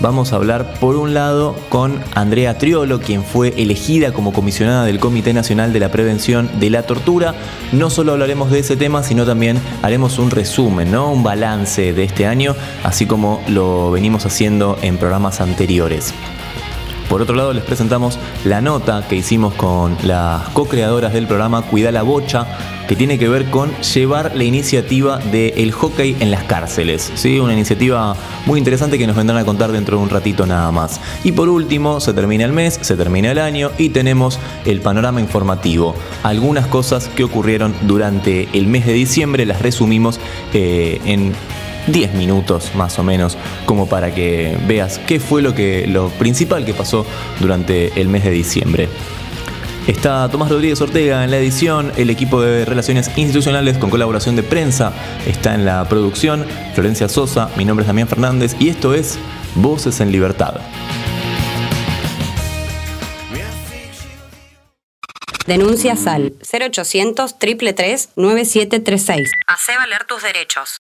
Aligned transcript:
vamos 0.00 0.32
a 0.32 0.36
hablar 0.36 0.74
por 0.80 0.96
un 0.96 1.14
lado 1.14 1.56
con 1.68 2.00
Andrea 2.14 2.58
Triolo, 2.58 3.00
quien 3.00 3.24
fue 3.24 3.54
elegida 3.56 4.12
como 4.12 4.32
comisionada 4.32 4.84
del 4.84 4.98
Comité 5.00 5.32
Nacional 5.32 5.72
de 5.72 5.80
la 5.80 5.90
Prevención 5.90 6.50
de 6.60 6.70
la 6.70 6.84
Tortura. 6.84 7.34
No 7.72 7.90
solo 7.90 8.12
hablaremos 8.12 8.50
de 8.50 8.60
ese 8.60 8.76
tema, 8.76 9.02
sino 9.02 9.26
también 9.26 9.58
haremos 9.82 10.18
un 10.18 10.30
resumen, 10.30 10.90
¿no? 10.90 11.10
un 11.10 11.22
balance 11.22 11.92
de 11.92 12.04
este 12.04 12.26
año, 12.26 12.54
así 12.82 13.06
como 13.06 13.42
lo 13.48 13.90
venimos 13.90 14.26
haciendo 14.26 14.78
en 14.82 14.96
programas 14.98 15.40
anteriores. 15.40 16.14
Por 17.14 17.22
otro 17.22 17.36
lado, 17.36 17.52
les 17.52 17.62
presentamos 17.62 18.18
la 18.44 18.60
nota 18.60 19.06
que 19.08 19.14
hicimos 19.14 19.54
con 19.54 19.96
las 20.02 20.48
co-creadoras 20.48 21.12
del 21.12 21.28
programa 21.28 21.62
Cuida 21.62 21.92
la 21.92 22.02
Bocha, 22.02 22.44
que 22.88 22.96
tiene 22.96 23.20
que 23.20 23.28
ver 23.28 23.50
con 23.50 23.70
llevar 23.82 24.34
la 24.34 24.42
iniciativa 24.42 25.18
del 25.18 25.70
hockey 25.70 26.16
en 26.18 26.32
las 26.32 26.42
cárceles. 26.42 27.12
¿sí? 27.14 27.38
Una 27.38 27.52
iniciativa 27.52 28.16
muy 28.46 28.58
interesante 28.58 28.98
que 28.98 29.06
nos 29.06 29.14
vendrán 29.14 29.38
a 29.38 29.44
contar 29.44 29.70
dentro 29.70 29.96
de 29.96 30.02
un 30.02 30.10
ratito 30.10 30.44
nada 30.44 30.72
más. 30.72 31.00
Y 31.22 31.30
por 31.30 31.48
último, 31.48 32.00
se 32.00 32.14
termina 32.14 32.46
el 32.46 32.52
mes, 32.52 32.80
se 32.82 32.96
termina 32.96 33.30
el 33.30 33.38
año 33.38 33.70
y 33.78 33.90
tenemos 33.90 34.40
el 34.64 34.80
panorama 34.80 35.20
informativo. 35.20 35.94
Algunas 36.24 36.66
cosas 36.66 37.06
que 37.06 37.22
ocurrieron 37.22 37.76
durante 37.82 38.48
el 38.54 38.66
mes 38.66 38.86
de 38.86 38.92
diciembre 38.92 39.46
las 39.46 39.62
resumimos 39.62 40.18
eh, 40.52 41.00
en 41.04 41.32
10 41.86 42.14
minutos 42.14 42.72
más 42.74 42.98
o 42.98 43.02
menos, 43.02 43.36
como 43.66 43.88
para 43.88 44.14
que 44.14 44.56
veas 44.66 44.98
qué 44.98 45.20
fue 45.20 45.42
lo, 45.42 45.54
que, 45.54 45.86
lo 45.86 46.08
principal 46.10 46.64
que 46.64 46.74
pasó 46.74 47.06
durante 47.40 48.00
el 48.00 48.08
mes 48.08 48.24
de 48.24 48.30
diciembre. 48.30 48.88
Está 49.86 50.30
Tomás 50.30 50.48
Rodríguez 50.48 50.80
Ortega 50.80 51.24
en 51.24 51.30
la 51.30 51.36
edición, 51.36 51.92
el 51.98 52.08
equipo 52.08 52.40
de 52.40 52.64
Relaciones 52.64 53.10
Institucionales 53.16 53.76
con 53.76 53.90
colaboración 53.90 54.34
de 54.34 54.42
prensa 54.42 54.94
está 55.26 55.54
en 55.54 55.66
la 55.66 55.86
producción, 55.86 56.46
Florencia 56.74 57.06
Sosa, 57.10 57.50
mi 57.56 57.66
nombre 57.66 57.82
es 57.82 57.86
Damián 57.86 58.08
Fernández 58.08 58.56
y 58.58 58.70
esto 58.70 58.94
es 58.94 59.18
Voces 59.54 60.00
en 60.00 60.10
Libertad. 60.10 60.54
Denuncia 65.46 65.96
SAL 65.96 66.32
0800 66.50 67.38
333 67.38 68.10
9736. 68.16 69.30
Hacé 69.46 69.76
valer 69.76 70.04
tus 70.04 70.22
derechos. 70.22 70.83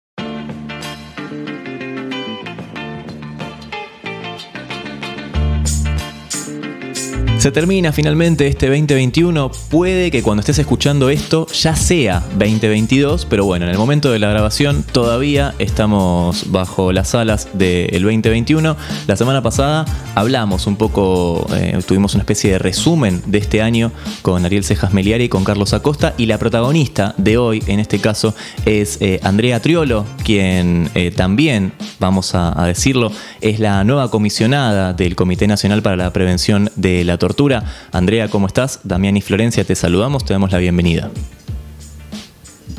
Se 7.44 7.52
termina 7.52 7.92
finalmente 7.92 8.48
este 8.48 8.68
2021. 8.68 9.52
Puede 9.70 10.12
que 10.12 10.24
cuando 10.24 10.40
estés 10.40 10.60
escuchando 10.60 11.10
esto 11.10 11.46
ya 11.48 11.76
sea 11.76 12.24
2022, 12.40 13.26
pero 13.26 13.44
bueno, 13.44 13.66
en 13.66 13.72
el 13.72 13.78
momento 13.78 14.14
de 14.14 14.20
la 14.20 14.30
grabación 14.30 14.86
todavía 14.90 15.54
estamos 15.60 16.54
bajo 16.54 16.94
las 16.94 17.14
alas 17.16 17.50
del 17.52 18.02
2021. 18.02 18.78
La 19.08 19.18
semana 19.18 19.42
pasada 19.44 19.84
hablamos 20.16 20.68
un 20.68 20.78
poco, 20.78 21.46
eh, 21.54 21.78
tuvimos 21.86 22.14
una 22.14 22.22
especie 22.22 22.54
de 22.54 22.60
resumen 22.60 23.22
de 23.26 23.40
este 23.40 23.62
año 23.62 23.92
con 24.22 24.46
Ariel 24.46 24.64
Cejas 24.64 24.94
Meliari 24.94 25.26
y 25.26 25.30
con 25.30 25.44
Carlos 25.44 25.74
Acosta. 25.74 26.14
Y 26.18 26.28
la 26.28 26.38
protagonista 26.38 27.14
de 27.18 27.38
hoy, 27.38 27.62
en 27.68 27.82
este 27.82 28.00
caso, 28.00 28.34
es 28.66 29.00
eh, 29.02 29.20
Andrea 29.22 29.62
Triolo, 29.62 30.06
quien 30.24 30.90
eh, 30.96 31.12
también, 31.12 31.74
vamos 32.00 32.36
a, 32.36 32.58
a 32.58 32.68
decirlo, 32.68 33.12
es 33.42 33.60
la 33.60 33.84
nueva 33.84 34.10
comisionada 34.10 34.94
del 34.94 35.18
Comité 35.18 35.46
Nacional 35.46 35.82
para 35.82 35.98
la 35.98 36.14
Prevención 36.14 36.72
de 36.78 37.04
la 37.04 37.18
Tortura 37.18 37.33
Andrea, 37.92 38.28
¿cómo 38.28 38.48
estás? 38.48 38.80
Damián 38.84 39.18
y 39.18 39.22
Florencia, 39.22 39.64
te 39.64 39.76
saludamos, 39.76 40.24
te 40.24 40.34
damos 40.34 40.52
la 40.52 40.60
bienvenida. 40.60 41.10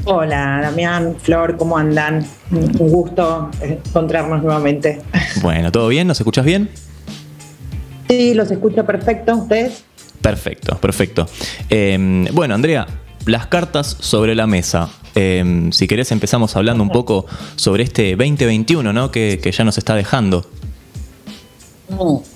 Hola, 0.04 0.60
Damián, 0.62 1.16
Flor, 1.20 1.56
¿cómo 1.56 1.76
andan? 1.76 2.24
Un 2.50 2.90
gusto 2.90 3.50
encontrarnos 3.60 4.42
nuevamente. 4.42 5.00
Bueno, 5.42 5.72
¿todo 5.72 5.88
bien? 5.88 6.06
¿Nos 6.06 6.20
escuchas 6.20 6.44
bien? 6.44 6.70
Sí, 8.08 8.34
los 8.34 8.50
escucho 8.50 8.84
perfecto, 8.84 9.34
¿ustedes? 9.34 9.84
Perfecto, 10.20 10.76
perfecto. 10.78 11.26
Eh, 11.68 12.26
bueno, 12.32 12.54
Andrea, 12.54 12.86
las 13.26 13.46
cartas 13.46 13.96
sobre 14.00 14.34
la 14.34 14.46
mesa. 14.46 14.88
Eh, 15.14 15.68
si 15.72 15.86
querés 15.86 16.12
empezamos 16.12 16.54
hablando 16.56 16.82
un 16.82 16.90
poco 16.90 17.26
sobre 17.56 17.82
este 17.82 18.14
2021, 18.16 18.92
¿no? 18.92 19.10
Que, 19.10 19.40
que 19.42 19.52
ya 19.52 19.64
nos 19.64 19.78
está 19.78 19.94
dejando. 19.94 20.46
Mm. 21.88 22.33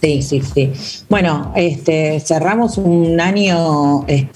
Sí, 0.00 0.22
sí, 0.22 0.42
sí. 0.42 0.72
Bueno, 1.08 1.52
este, 1.56 2.20
cerramos 2.20 2.78
un 2.78 3.20
año 3.20 4.04
eh, 4.06 4.28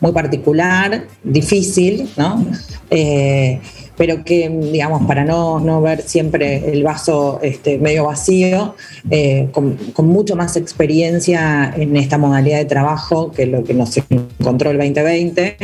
muy 0.00 0.12
particular, 0.12 1.06
difícil, 1.24 2.08
¿no? 2.16 2.46
Eh, 2.90 3.60
pero 3.96 4.22
que, 4.22 4.48
digamos, 4.48 5.04
para 5.06 5.24
no, 5.24 5.82
ver 5.82 6.02
siempre 6.02 6.70
el 6.70 6.84
vaso 6.84 7.40
este, 7.42 7.78
medio 7.78 8.04
vacío, 8.04 8.76
eh, 9.10 9.48
con, 9.50 9.76
mucho 10.06 10.36
más 10.36 10.56
experiencia 10.56 11.74
en 11.76 11.96
esta 11.96 12.16
modalidad 12.16 12.58
de 12.58 12.64
trabajo 12.64 13.32
que 13.32 13.46
lo 13.46 13.64
que 13.64 13.74
nos 13.74 13.96
encontró 13.96 14.70
el 14.70 14.78
2020. 14.78 15.56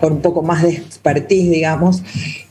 Con 0.00 0.12
un 0.12 0.20
poco 0.20 0.42
más 0.42 0.62
de 0.62 0.70
expertise, 0.70 1.50
digamos, 1.50 2.02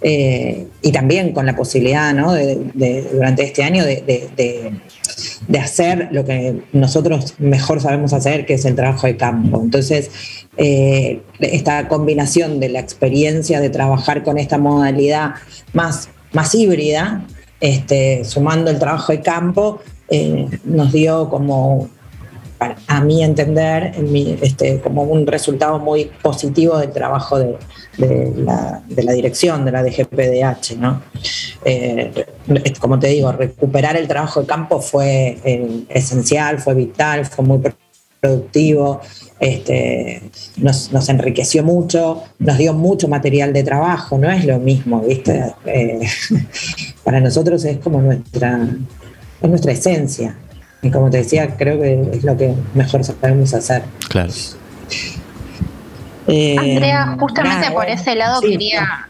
y 0.02 0.92
también 0.92 1.32
con 1.32 1.46
la 1.46 1.56
posibilidad, 1.56 2.14
¿no? 2.14 2.34
De, 2.34 3.08
durante 3.14 3.44
este 3.44 3.64
año 3.64 3.86
de, 3.86 4.04
de 5.48 5.60
hacer 5.60 6.10
lo 6.12 6.26
que 6.26 6.62
nosotros 6.74 7.36
mejor 7.40 7.82
sabemos 7.82 8.14
hacer, 8.14 8.46
que 8.46 8.56
es 8.56 8.66
el 8.66 8.76
trabajo 8.76 9.08
de 9.08 9.18
campo. 9.18 9.62
Entonces, 9.62 10.12
eh, 10.58 11.22
esta 11.40 11.88
combinación 11.88 12.60
de 12.60 12.70
la 12.70 12.80
experiencia 12.80 13.60
de 13.60 13.70
trabajar 13.70 14.24
con 14.24 14.38
esta 14.38 14.58
modalidad 14.58 15.36
más, 15.74 16.10
más 16.34 16.54
híbrida, 16.56 17.26
este, 17.60 18.24
sumando 18.26 18.72
el 18.72 18.80
trabajo 18.80 19.12
de 19.12 19.22
campo, 19.22 19.82
eh, 20.10 20.48
nos 20.64 20.92
dio 20.92 21.30
como, 21.30 21.90
a 22.88 23.02
mi 23.02 23.24
entender, 23.24 23.94
como 24.84 25.04
un 25.04 25.26
resultado 25.26 25.80
muy 25.80 26.12
positivo 26.22 26.78
del 26.78 26.92
trabajo 26.92 27.40
de, 27.40 27.58
la, 28.38 28.84
dirección 29.14 29.66
de 29.66 29.72
la 29.72 29.84
DGPDH. 29.84 30.78
Eh, 31.66 32.26
como 32.80 33.00
te 33.00 33.08
digo, 33.08 33.32
recuperar 33.32 33.98
el 33.98 34.08
trabajo 34.08 34.42
de 34.42 34.48
campo 34.48 34.80
fue 34.80 35.40
eh, 35.44 35.84
esencial, 35.90 36.60
fue 36.60 36.76
vital, 36.76 37.26
fue 37.26 37.46
muy 37.46 37.62
productivo, 38.20 39.02
este, 39.40 40.22
nos, 40.58 41.10
enriqueció 41.10 41.64
mucho, 41.64 42.22
nos 42.38 42.60
dio 42.60 42.74
mucho 42.74 43.08
material 43.08 43.54
de 43.54 43.64
trabajo, 43.64 44.20
no 44.20 44.30
es 44.30 44.46
lo 44.46 44.60
mismo, 44.60 45.02
¿viste? 45.02 45.52
Eh, 45.66 46.00
para 47.04 47.20
nosotros 47.20 47.66
es 47.66 47.80
como 47.80 48.02
nuestra, 48.02 48.68
es 49.42 49.50
nuestra 49.50 49.72
esencia. 49.72 50.38
Y 50.82 50.90
como 50.90 51.10
te 51.10 51.18
decía, 51.18 51.56
creo 51.58 51.80
que 51.80 52.10
es 52.14 52.24
lo 52.24 52.36
que 52.36 52.56
mejor 52.74 53.04
sabemos 53.04 53.54
hacer. 53.54 53.84
Claro. 54.10 54.32
Eh, 56.28 56.56
Andrea, 56.58 57.16
justamente 57.20 57.72
por 57.72 57.88
ese 57.88 58.16
lado 58.16 58.42
quería, 58.42 59.08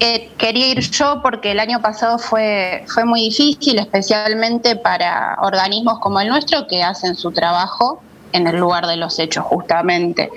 eh, 0.00 0.30
quería 0.38 0.68
ir 0.68 0.80
yo 0.80 1.20
porque 1.22 1.52
el 1.52 1.60
año 1.60 1.80
pasado 1.80 2.18
fue, 2.18 2.84
fue 2.86 3.04
muy 3.04 3.20
difícil, 3.20 3.78
especialmente 3.78 4.76
para 4.76 5.36
organismos 5.42 5.98
como 5.98 6.20
el 6.20 6.28
nuestro 6.28 6.66
que 6.66 6.82
hacen 6.82 7.14
su 7.14 7.30
trabajo 7.32 8.02
en 8.32 8.46
el 8.46 8.56
lugar 8.56 8.86
de 8.86 8.96
los 8.96 9.18
hechos 9.18 9.44
justamente. 9.44 10.30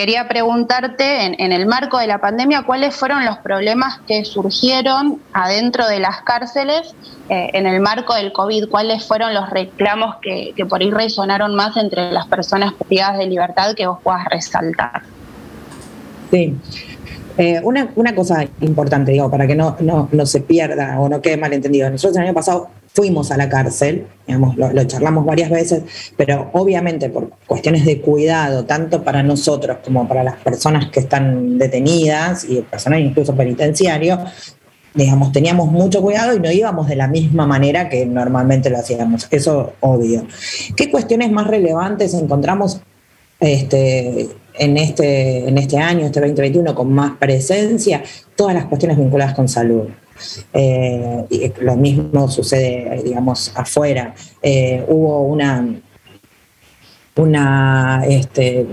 Quería 0.00 0.26
preguntarte, 0.28 1.26
en, 1.26 1.52
el 1.52 1.66
marco 1.66 1.98
de 1.98 2.06
la 2.06 2.22
pandemia, 2.22 2.62
cuáles 2.62 2.96
fueron 2.96 3.26
los 3.26 3.36
problemas 3.36 4.00
que 4.06 4.24
surgieron 4.24 5.20
adentro 5.34 5.86
de 5.86 6.00
las 6.00 6.22
cárceles 6.22 6.94
eh, 7.28 7.50
en 7.52 7.66
el 7.66 7.82
marco 7.82 8.14
del 8.14 8.32
COVID, 8.32 8.70
cuáles 8.70 9.06
fueron 9.06 9.34
los 9.34 9.50
reclamos 9.50 10.16
que, 10.22 10.54
por 10.66 10.80
ahí 10.80 10.90
resonaron 10.90 11.54
más 11.54 11.76
entre 11.76 12.12
las 12.12 12.26
personas 12.28 12.72
privadas 12.88 13.18
de 13.18 13.26
libertad 13.26 13.74
que 13.74 13.86
vos 13.86 13.98
puedas 14.02 14.24
resaltar. 14.24 15.02
Sí. 16.30 16.56
Eh, 17.36 17.60
una, 17.62 18.14
cosa 18.14 18.46
importante, 18.62 19.12
digo, 19.12 19.30
para 19.30 19.46
que 19.46 19.54
no, 19.54 19.76
no, 19.80 20.24
se 20.24 20.40
pierda 20.40 20.98
o 20.98 21.10
no 21.10 21.20
quede 21.20 21.36
malentendido. 21.36 21.90
Nosotros 21.90 22.16
el 22.16 22.22
año 22.24 22.32
pasado 22.34 22.70
fuimos 22.92 23.30
a 23.30 23.36
la 23.36 23.48
cárcel, 23.48 24.06
digamos, 24.26 24.56
lo, 24.56 24.84
charlamos 24.84 25.24
varias 25.24 25.50
veces, 25.50 25.82
pero 26.16 26.50
obviamente 26.52 27.08
por 27.08 27.30
cuestiones 27.46 27.84
de 27.84 28.00
cuidado, 28.00 28.64
tanto 28.64 29.02
para 29.04 29.22
nosotros 29.22 29.78
como 29.84 30.08
para 30.08 30.24
las 30.24 30.36
personas 30.36 30.90
que 30.90 31.00
están 31.00 31.58
detenidas 31.58 32.44
y 32.44 32.62
personas 32.62 33.00
incluso 33.00 33.34
penitenciarios, 33.34 34.18
digamos, 34.94 35.30
teníamos 35.30 35.70
mucho 35.70 36.02
cuidado 36.02 36.34
y 36.34 36.40
no 36.40 36.50
íbamos 36.50 36.88
de 36.88 36.96
la 36.96 37.06
misma 37.06 37.46
manera 37.46 37.88
que 37.88 38.04
normalmente 38.06 38.70
lo 38.70 38.78
hacíamos. 38.78 39.28
Eso 39.30 39.74
obvio. 39.80 40.26
¿Qué 40.76 40.90
cuestiones 40.90 41.30
más 41.30 41.46
relevantes 41.46 42.12
encontramos 42.14 42.80
este, 43.38 44.28
en, 44.58 44.76
este, 44.76 45.48
en 45.48 45.58
este 45.58 45.78
año, 45.78 46.06
este 46.06 46.20
2021, 46.20 46.74
con 46.74 46.92
más 46.92 47.12
presencia? 47.18 48.02
Todas 48.34 48.54
las 48.54 48.64
cuestiones 48.64 48.98
vinculadas 48.98 49.34
con 49.34 49.48
salud. 49.48 49.88
Eh, 50.52 51.24
y 51.30 51.52
lo 51.60 51.76
mismo 51.76 52.28
sucede, 52.28 53.02
digamos, 53.04 53.52
afuera. 53.54 54.14
Eh, 54.42 54.84
hubo 54.88 55.22
una, 55.22 55.66
una 57.16 58.04
este, 58.06 58.66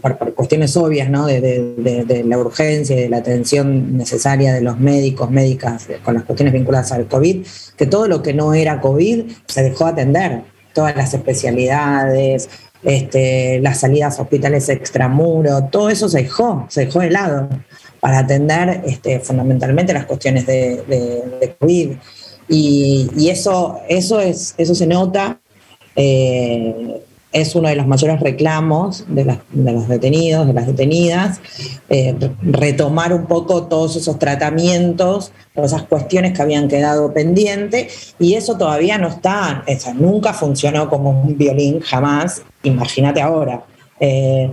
por, 0.00 0.34
cuestiones 0.34 0.76
obvias, 0.76 1.10
¿no? 1.10 1.26
De, 1.26 2.24
la 2.26 2.38
urgencia 2.38 2.96
y 2.96 3.02
de 3.02 3.08
la 3.08 3.18
atención 3.18 3.96
necesaria 3.96 4.52
de 4.52 4.60
los 4.60 4.78
médicos, 4.78 5.30
médicas, 5.30 5.88
con 6.04 6.14
las 6.14 6.24
cuestiones 6.24 6.54
vinculadas 6.54 6.92
al 6.92 7.06
COVID, 7.06 7.46
que 7.76 7.86
todo 7.86 8.08
lo 8.08 8.22
que 8.22 8.34
no 8.34 8.54
era 8.54 8.80
COVID 8.80 9.24
se 9.46 9.62
dejó 9.62 9.86
atender, 9.86 10.42
todas 10.72 10.96
las 10.96 11.14
especialidades, 11.14 12.48
este, 12.82 13.60
las 13.60 13.80
salidas 13.80 14.18
a 14.18 14.22
hospitales 14.22 14.68
extramuro, 14.68 15.64
todo 15.64 15.90
eso 15.90 16.08
se 16.08 16.22
dejó, 16.22 16.66
se 16.68 16.86
dejó 16.86 17.00
de 17.00 17.10
lado 17.10 17.48
para 18.00 18.18
atender 18.18 18.82
este, 18.86 19.20
fundamentalmente 19.20 19.92
las 19.92 20.06
cuestiones 20.06 20.46
de, 20.46 21.56
COVID. 21.58 21.90
Y, 22.48 23.28
eso, 23.28 23.80
eso, 23.88 24.20
es, 24.20 24.54
eso 24.56 24.74
se 24.74 24.86
nota. 24.86 25.40
Eh, 25.96 27.02
es 27.32 27.54
uno 27.54 27.68
de 27.68 27.76
los 27.76 27.86
mayores 27.86 28.20
reclamos 28.20 29.04
de, 29.08 29.38
los 29.52 29.88
detenidos, 29.88 30.46
de 30.46 30.52
las 30.54 30.66
detenidas, 30.66 31.40
eh, 31.90 32.14
retomar 32.42 33.12
un 33.12 33.26
poco 33.26 33.64
todos 33.64 33.96
esos 33.96 34.18
tratamientos, 34.18 35.32
todas 35.54 35.72
esas 35.72 35.86
cuestiones 35.86 36.32
que 36.32 36.42
habían 36.42 36.68
quedado 36.68 37.12
pendientes, 37.12 38.14
y 38.18 38.34
eso 38.34 38.56
todavía 38.56 38.96
no 38.96 39.08
está, 39.08 39.64
o 39.66 39.94
nunca 39.94 40.32
funcionó 40.32 40.88
como 40.88 41.10
un 41.10 41.36
violín, 41.36 41.80
jamás, 41.80 42.42
imagínate 42.62 43.20
ahora. 43.20 43.62
Eh, 44.00 44.50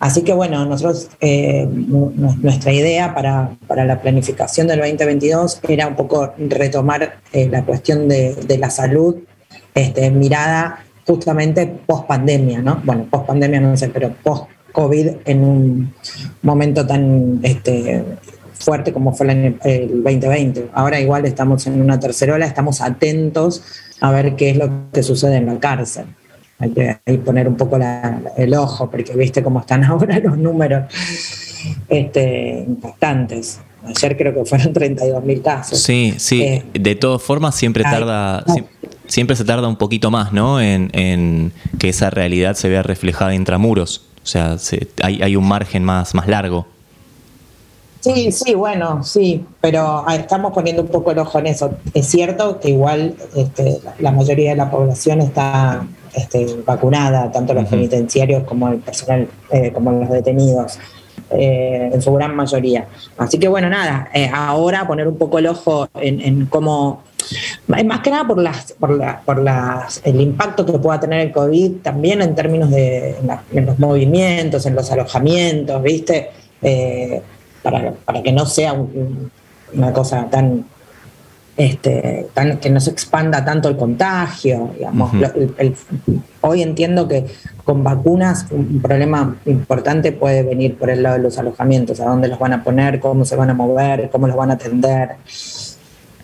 así 0.00 0.22
que 0.22 0.32
bueno, 0.32 0.64
nosotros, 0.64 1.10
eh, 1.20 1.66
nuestra 1.68 2.72
idea 2.72 3.14
para, 3.14 3.56
la 3.84 4.00
planificación 4.00 4.66
del 4.66 4.80
2022 4.80 5.60
era 5.68 5.86
un 5.86 5.96
poco 5.96 6.32
retomar 6.38 7.18
la 7.32 7.64
cuestión 7.64 8.08
de, 8.08 8.58
la 8.58 8.70
salud 8.70 9.16
este, 9.74 10.10
mirada 10.10 10.84
justamente 11.06 11.66
post 11.86 12.06
pandemia, 12.06 12.62
¿no? 12.62 12.80
Bueno, 12.84 13.06
post 13.10 13.26
pandemia 13.26 13.60
no 13.60 13.76
sé, 13.76 13.88
pero 13.88 14.12
post 14.22 14.44
COVID 14.72 15.08
en 15.24 15.44
un 15.44 15.94
momento 16.42 16.86
tan 16.86 17.40
este, 17.42 18.04
fuerte 18.52 18.92
como 18.92 19.12
fue 19.12 19.30
el, 19.30 20.02
2020. 20.02 20.70
Ahora 20.72 21.00
igual 21.00 21.24
estamos 21.26 21.66
en 21.66 21.80
una 21.80 22.00
tercera 22.00 22.34
ola, 22.34 22.46
estamos 22.46 22.80
atentos 22.80 23.62
a 24.00 24.10
ver 24.10 24.36
qué 24.36 24.50
es 24.50 24.56
lo 24.56 24.90
que 24.92 25.02
sucede 25.02 25.36
en 25.36 25.46
la 25.46 25.58
cárcel. 25.58 26.06
Hay 26.58 26.70
que 26.70 26.98
poner 27.24 27.48
un 27.48 27.56
poco 27.56 27.78
el 28.36 28.54
ojo, 28.54 28.90
porque 28.90 29.14
viste 29.14 29.42
cómo 29.42 29.60
están 29.60 29.84
ahora 29.84 30.18
los 30.18 30.38
números 30.38 30.84
este, 31.88 32.64
impactantes. 32.66 33.60
Ayer 33.84 34.16
creo 34.16 34.32
que 34.32 34.44
fueron 34.46 34.72
32 34.72 35.24
mil 35.24 35.42
casos. 35.42 35.78
Sí, 35.78 36.14
sí. 36.16 36.42
Eh, 36.42 36.64
de 36.72 36.94
todas 36.94 37.22
formas, 37.22 37.54
siempre 37.54 37.82
tarda 37.82 38.42
siempre 39.06 39.36
se 39.36 39.44
tarda 39.44 39.68
un 39.68 39.76
poquito 39.76 40.10
más, 40.10 40.32
¿no? 40.32 40.60
En, 40.60 41.52
que 41.78 41.88
esa 41.88 42.10
realidad 42.10 42.54
se 42.54 42.68
vea 42.68 42.82
reflejada 42.82 43.34
intramuros. 43.34 44.06
O 44.22 44.26
sea, 44.26 44.56
hay, 45.02 45.36
un 45.36 45.46
margen 45.46 45.84
más, 45.84 46.14
más 46.14 46.28
largo. 46.28 46.66
Sí, 48.00 48.32
sí, 48.32 48.54
bueno, 48.54 49.02
sí, 49.02 49.44
pero 49.60 50.04
estamos 50.10 50.52
poniendo 50.52 50.82
un 50.82 50.88
poco 50.88 51.10
el 51.12 51.18
ojo 51.18 51.38
en 51.38 51.46
eso. 51.46 51.74
Es 51.94 52.06
cierto 52.06 52.60
que 52.60 52.70
igual 52.70 53.14
este, 53.34 53.80
la 53.98 54.12
mayoría 54.12 54.50
de 54.50 54.56
la 54.56 54.70
población 54.70 55.20
está 55.20 55.86
este, 56.14 56.46
vacunada, 56.64 57.30
tanto 57.30 57.54
los 57.54 57.66
penitenciarios 57.66 58.44
como 58.44 58.68
el 58.68 58.78
personal, 58.78 59.28
eh, 59.50 59.72
como 59.72 59.92
los 59.92 60.10
detenidos. 60.10 60.78
Eh, 61.30 61.90
en 61.92 62.02
su 62.02 62.12
gran 62.12 62.36
mayoría. 62.36 62.86
Así 63.16 63.38
que 63.38 63.48
bueno, 63.48 63.68
nada, 63.68 64.08
eh, 64.12 64.30
ahora 64.32 64.86
poner 64.86 65.08
un 65.08 65.16
poco 65.16 65.38
el 65.38 65.46
ojo 65.46 65.88
en, 65.94 66.20
en 66.20 66.46
cómo 66.46 67.02
más 67.86 68.00
que 68.00 68.10
nada 68.10 68.26
por, 68.26 68.38
las, 68.38 68.72
por, 68.72 69.00
por 69.24 69.42
las, 69.42 70.00
el 70.04 70.20
impacto 70.20 70.66
que 70.66 70.78
pueda 70.78 71.00
tener 71.00 71.20
el 71.20 71.32
COVID 71.32 71.76
también 71.82 72.22
en 72.22 72.34
términos 72.34 72.70
de 72.70 73.16
en, 73.52 73.66
los 73.66 73.78
movimientos, 73.78 74.66
en 74.66 74.74
los 74.74 74.90
alojamientos, 74.90 75.82
¿viste? 75.82 76.30
Eh, 76.62 77.22
para, 77.62 77.92
para, 77.92 78.22
que 78.22 78.32
no 78.32 78.46
sea 78.46 78.74
una 79.72 79.92
cosa 79.92 80.28
tan, 80.30 80.66
este, 81.56 82.26
tan, 82.34 82.58
que 82.58 82.70
no 82.70 82.80
se 82.80 82.90
expanda 82.90 83.44
tanto 83.44 83.68
el 83.68 83.76
contagio, 83.76 84.70
digamos. 84.76 85.12
hoy 86.40 86.62
entiendo 86.62 87.06
que 87.06 87.26
con 87.64 87.82
vacunas 87.84 88.46
un 88.50 88.80
problema 88.82 89.36
importante 89.46 90.12
puede 90.12 90.42
venir 90.42 90.76
por 90.76 90.90
el 90.90 91.02
lado 91.02 91.16
de 91.16 91.22
los 91.22 91.38
alojamientos, 91.38 92.00
a 92.00 92.06
dónde 92.06 92.28
los 92.28 92.38
van 92.38 92.52
a 92.52 92.64
poner, 92.64 93.00
cómo 93.00 93.24
se 93.24 93.36
van 93.36 93.50
a 93.50 93.54
mover, 93.54 94.10
cómo 94.10 94.26
los 94.26 94.36
van 94.36 94.50
a 94.50 94.54
atender. 94.54 95.16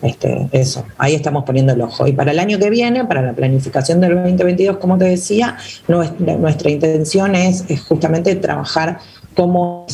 Este, 0.01 0.49
eso, 0.51 0.83
ahí 0.97 1.13
estamos 1.13 1.43
poniendo 1.43 1.73
el 1.73 1.81
ojo. 1.81 2.07
Y 2.07 2.13
para 2.13 2.31
el 2.31 2.39
año 2.39 2.57
que 2.57 2.69
viene, 2.69 3.05
para 3.05 3.21
la 3.21 3.33
planificación 3.33 4.01
del 4.01 4.15
2022, 4.15 4.77
como 4.77 4.97
te 4.97 5.05
decía, 5.05 5.57
nuestra, 5.87 6.71
intención 6.71 7.35
es, 7.35 7.65
justamente 7.87 8.35
trabajar 8.35 8.97
cómo, 9.35 9.85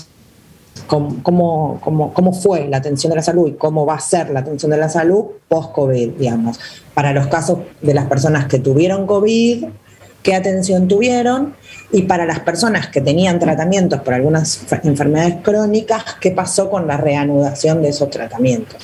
cómo, 0.87 1.79
cómo, 1.81 2.33
fue 2.33 2.67
la 2.67 2.77
atención 2.77 3.11
de 3.11 3.17
la 3.17 3.21
salud 3.21 3.49
y 3.49 3.53
cómo 3.53 3.85
va 3.85 3.95
a 3.95 3.99
ser 3.99 4.29
la 4.29 4.39
atención 4.39 4.71
de 4.71 4.77
la 4.77 4.89
salud 4.89 5.25
post-COVID, 5.47 6.11
digamos. 6.11 6.59
Para 6.93 7.13
los 7.13 7.27
casos 7.27 7.59
de 7.81 7.93
las 7.93 8.05
personas 8.05 8.47
que 8.47 8.59
tuvieron 8.59 9.05
COVID, 9.05 9.65
qué 10.23 10.35
atención 10.35 10.87
tuvieron 10.87 11.55
y 11.91 12.03
para 12.03 12.25
las 12.25 12.39
personas 12.39 12.87
que 12.87 13.01
tenían 13.01 13.39
tratamientos 13.39 14.01
por 14.01 14.13
algunas 14.13 14.65
enfermedades 14.83 15.35
crónicas, 15.41 16.03
qué 16.19 16.31
pasó 16.31 16.69
con 16.69 16.87
la 16.87 16.97
reanudación 16.97 17.81
de 17.81 17.89
esos 17.89 18.09
tratamientos. 18.09 18.77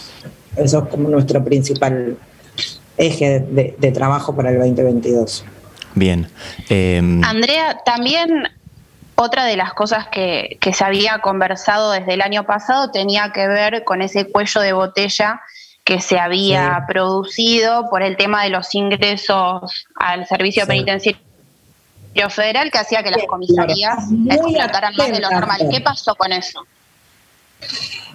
Eso 0.56 0.84
es 0.84 0.90
como 0.90 1.10
nuestro 1.10 1.44
principal 1.44 2.18
eje 2.98 3.40
de, 3.40 3.92
trabajo 3.92 4.36
para 4.36 4.52
el 4.52 4.60
2022. 4.60 5.44
Bien. 5.96 6.28
Em, 6.70 7.24
Andrea, 7.24 7.80
también 7.86 8.44
otra 9.24 9.46
de 9.46 9.58
las 9.58 9.74
cosas 9.74 10.08
que, 10.08 10.60
se 10.74 10.84
había 10.84 11.20
conversado 11.20 11.92
desde 11.92 12.14
el 12.14 12.22
año 12.22 12.46
pasado 12.46 12.92
tenía 12.92 13.32
que 13.32 13.48
ver 13.48 13.84
con 13.84 14.02
ese 14.02 14.30
cuello 14.30 14.62
de 14.62 14.74
botella 14.74 15.42
que 15.84 16.00
se 16.00 16.20
había 16.20 16.86
producido 16.88 17.90
por 17.90 18.04
el 18.04 18.16
tema 18.16 18.44
de 18.44 18.50
los 18.50 18.74
ingresos 18.76 19.86
al 19.96 20.28
servicio 20.28 20.66
penitenciario 20.66 21.20
federal 22.30 22.72
que 22.72 22.78
hacía 22.78 23.04
que 23.04 23.12
las 23.12 23.24
comisarías 23.26 24.06
explotaran 24.30 24.96
más 24.96 25.12
de 25.12 25.20
lo 25.20 25.30
normal. 25.30 25.68
¿Qué 25.70 25.82
pasó 25.82 26.16
con 26.16 26.32
eso? 26.32 26.66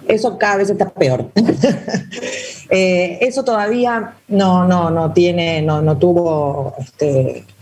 Eso 0.07 0.39
cada 0.39 0.57
vez 0.57 0.71
está 0.71 0.89
peor. 0.89 1.31
Eh, 2.71 3.21
eso 3.23 3.43
todavía 3.45 4.13
no, 4.29 4.67
no, 4.67 4.91
no 4.91 5.11
tiene, 5.15 5.63
no, 5.63 5.81
no 5.81 5.97
tuvo 5.97 6.75
este, 6.79 7.39
este, 7.39 7.55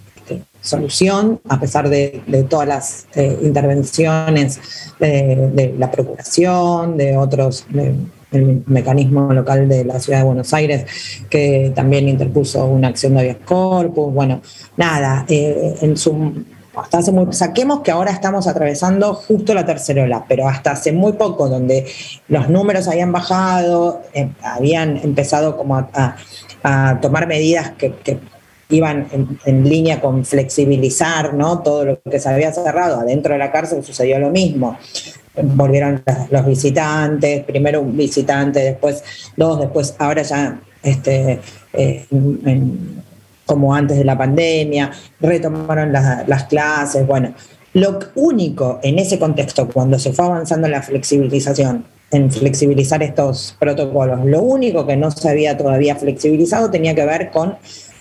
solución, 0.66 1.40
a 1.48 1.60
pesar 1.60 1.88
de, 1.88 2.22
todas 2.48 2.68
las 2.68 3.06
eh, 3.14 3.38
intervenciones 3.42 4.60
de, 4.98 5.74
la 5.78 5.90
Procuración, 5.90 6.96
de 6.96 7.16
otros, 7.16 7.66
del 7.70 8.62
mecanismo 8.66 9.32
local 9.32 9.68
de 9.68 9.84
la 9.84 10.00
ciudad 10.00 10.18
de 10.18 10.24
Buenos 10.24 10.52
Aires, 10.52 10.84
que 11.30 11.72
también 11.74 12.08
interpuso 12.08 12.66
una 12.66 12.88
acción 12.88 13.14
de 13.14 13.20
habeas 13.20 13.36
corpus. 13.44 14.12
Bueno, 14.12 14.42
nada, 14.76 15.24
eh, 15.28 15.76
en 15.80 15.96
su 15.96 16.44
hasta 16.76 16.98
hace 16.98 17.10
muy, 17.10 17.32
saquemos 17.32 17.80
que 17.80 17.90
ahora 17.90 18.10
estamos 18.10 18.46
atravesando 18.46 19.14
justo 19.14 19.54
la 19.54 19.64
tercera 19.64 20.02
ola, 20.02 20.24
pero 20.28 20.46
hasta 20.46 20.72
hace 20.72 20.92
muy 20.92 21.14
poco, 21.14 21.48
donde 21.48 21.86
los 22.28 22.50
números 22.50 22.86
habían 22.86 23.12
bajado, 23.12 24.02
eh, 24.12 24.28
habían 24.42 24.98
empezado 24.98 25.56
como 25.56 25.76
a, 25.76 26.16
tomar 27.00 27.28
medidas 27.28 27.70
que, 27.78 28.18
iban 28.68 29.06
en, 29.44 29.68
línea 29.68 30.00
con 30.00 30.24
flexibilizar 30.24 31.34
¿no? 31.34 31.60
todo 31.60 31.84
lo 31.84 32.00
que 32.02 32.18
se 32.18 32.28
había 32.28 32.52
cerrado. 32.52 33.00
Adentro 33.00 33.32
de 33.32 33.38
la 33.38 33.52
cárcel 33.52 33.84
sucedió 33.84 34.18
lo 34.18 34.30
mismo. 34.30 34.76
Volvieron 35.40 36.02
los 36.30 36.46
visitantes, 36.46 37.44
primero 37.44 37.82
un 37.82 37.96
visitante, 37.96 38.60
después 38.60 39.04
dos, 39.36 39.60
después 39.60 39.94
ahora 39.98 40.22
ya 40.22 40.60
este, 40.82 41.40
eh, 41.74 42.06
como 43.46 43.74
antes 43.74 43.96
de 43.96 44.04
la 44.04 44.18
pandemia, 44.18 44.90
retomaron 45.20 45.92
las, 45.92 46.44
clases, 46.44 47.06
bueno. 47.06 47.32
Lo 47.74 47.98
único 48.14 48.80
en 48.82 48.98
ese 48.98 49.18
contexto, 49.18 49.68
cuando 49.68 49.98
se 49.98 50.12
fue 50.12 50.24
avanzando 50.24 50.66
en 50.66 50.72
la 50.72 50.82
flexibilización, 50.82 51.84
en 52.10 52.30
flexibilizar 52.30 53.02
estos 53.02 53.54
protocolos, 53.58 54.24
lo 54.24 54.40
único 54.42 54.86
que 54.86 54.96
no 54.96 55.10
se 55.10 55.28
había 55.28 55.56
todavía 55.56 55.96
flexibilizado 55.96 56.70
tenía 56.70 56.94
que 56.94 57.04
ver 57.04 57.30
con 57.30 57.56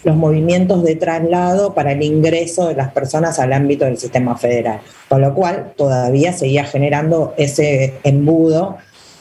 los 0.05 0.15
movimientos 0.15 0.83
de 0.83 0.95
traslado 0.95 1.73
para 1.73 1.91
el 1.91 2.03
ingreso 2.03 2.67
de 2.67 2.75
las 2.75 2.91
personas 2.91 3.39
al 3.39 3.51
ámbito 3.51 3.85
del 3.85 3.97
sistema 3.97 4.37
federal, 4.37 4.79
con 5.09 5.19
lo 5.19 5.33
cual 5.33 5.73
todavía 5.75 6.31
seguía 6.31 6.63
generando 6.63 7.33
ese 7.37 7.95
embudo 8.03 8.77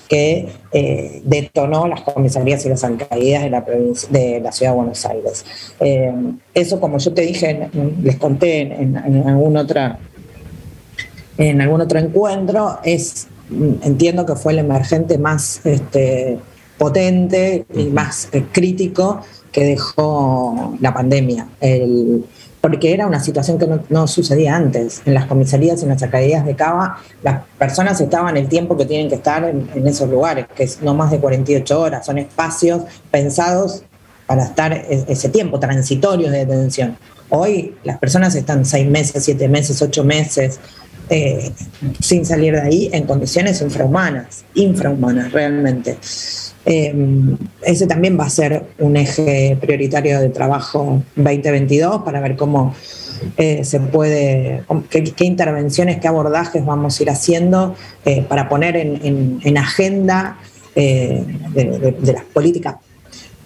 que 0.09 0.47
eh, 0.73 1.23
detonó 1.25 1.89
las 1.89 2.03
comisarías 2.03 2.67
y 2.67 2.69
las 2.69 2.85
alcaldías 2.85 3.43
de 3.43 3.51
la, 3.51 3.65
de 4.11 4.41
la 4.43 4.53
ciudad 4.53 4.73
de 4.73 4.77
Buenos 4.77 5.07
Aires. 5.07 5.47
Eh, 5.81 6.13
eso, 6.53 6.79
como 6.79 6.99
yo 6.99 7.15
te 7.15 7.23
dije, 7.23 7.71
les 8.03 8.17
conté 8.17 8.61
en, 8.61 8.97
algún 9.27 9.57
otra, 9.57 9.99
en 11.39 11.63
algún 11.63 11.81
otro 11.81 11.99
encuentro, 11.99 12.79
es 12.85 13.29
entiendo 13.83 14.27
que 14.27 14.37
fue 14.37 14.53
el 14.53 14.59
emergente 14.59 15.17
más 15.17 15.65
este, 15.65 16.39
potente 16.77 17.65
y 17.75 17.85
más 17.85 18.29
eh, 18.33 18.45
crítico 18.53 19.21
que 19.55 19.65
dejó 19.65 20.77
la 20.81 20.93
pandemia. 20.93 21.47
El, 21.61 22.25
porque 22.61 22.93
era 22.93 23.07
una 23.07 23.23
situación 23.23 23.57
que 23.57 23.69
no, 23.89 24.07
sucedía 24.09 24.57
antes. 24.57 25.03
En 25.07 25.15
las 25.15 25.27
comisarías 25.27 25.81
y 25.81 25.85
en 25.85 25.91
las 25.91 26.03
alcaldías 26.03 26.45
de 26.45 26.57
Cava, 26.57 26.99
las 27.23 27.45
personas 27.57 28.01
estaban 28.01 28.37
el 28.37 28.49
tiempo 28.49 28.77
que 28.77 28.85
tienen 28.85 29.09
que 29.09 29.15
estar 29.15 29.45
en, 29.45 29.87
esos 29.87 30.11
lugares, 30.11 30.47
que 30.57 30.65
es 30.65 30.83
no 30.83 30.93
más 30.93 31.13
de 31.13 31.19
48 31.21 31.81
horas, 31.81 32.05
son 32.05 32.19
espacios 32.19 32.83
pensados 33.13 33.85
para 34.27 34.45
estar 34.45 34.73
e, 34.73 35.05
ese 35.07 35.29
tiempo, 35.29 35.61
transitorios 35.61 36.33
de 36.33 36.47
detención. 36.47 36.99
Hoy 37.29 37.77
las 37.85 37.99
personas 37.99 38.35
están 38.35 38.65
seis 38.65 38.89
meses, 38.89 39.25
siete 39.25 39.47
meses, 39.47 39.81
ocho 39.83 40.03
meses, 40.03 40.59
eh, 41.11 41.53
sin 42.01 42.25
salir 42.25 42.55
de 42.55 42.63
ahí 42.63 42.91
en 42.93 43.05
condiciones 43.07 43.61
infrahumanas, 43.61 44.45
infrahumanas 44.55 45.31
realmente. 45.31 45.99
Em, 46.67 47.37
ese 47.63 47.87
también 47.87 48.19
va 48.19 48.25
a 48.25 48.31
ser 48.31 48.65
un 48.79 48.97
eje 48.97 49.59
prioritario 49.61 50.19
de 50.21 50.31
trabajo 50.31 51.03
2022 51.17 52.03
para 52.03 52.21
ver 52.21 52.37
cómo 52.37 52.75
eh, 53.37 53.65
se 53.65 53.81
puede, 53.81 54.65
qué, 54.89 55.25
intervenciones, 55.25 56.01
qué 56.01 56.09
abordajes 56.09 56.65
vamos 56.65 56.99
a 56.99 57.03
ir 57.03 57.11
haciendo 57.11 57.75
eh, 58.05 58.23
para 58.23 58.49
poner 58.49 58.77
en, 58.77 59.59
agenda 59.59 60.39
eh, 60.75 61.23
de, 61.53 62.13
las 62.13 62.25
políticas 62.25 62.77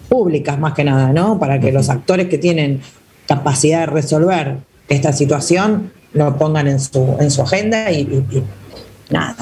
públicas 0.07 0.57
más 0.57 0.73
que 0.73 0.85
nada, 0.85 1.11
¿no? 1.11 1.39
Para 1.39 1.59
que 1.59 1.73
los 1.73 1.89
actores 1.89 2.27
que 2.29 2.37
tienen 2.37 2.81
capacidad 3.27 3.81
de 3.81 3.85
resolver 3.87 4.57
esta 4.87 5.11
situación 5.11 5.91
lo 6.13 6.37
pongan 6.37 6.67
en 6.67 6.79
su, 6.79 7.17
en 7.19 7.29
su 7.29 7.41
agenda 7.41 7.91
y, 7.91 8.23
nada, 9.09 9.35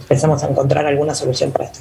empezamos 0.00 0.42
a 0.42 0.48
encontrar 0.48 0.84
alguna 0.84 1.14
solución 1.14 1.52
para 1.52 1.66
esto 1.66 1.80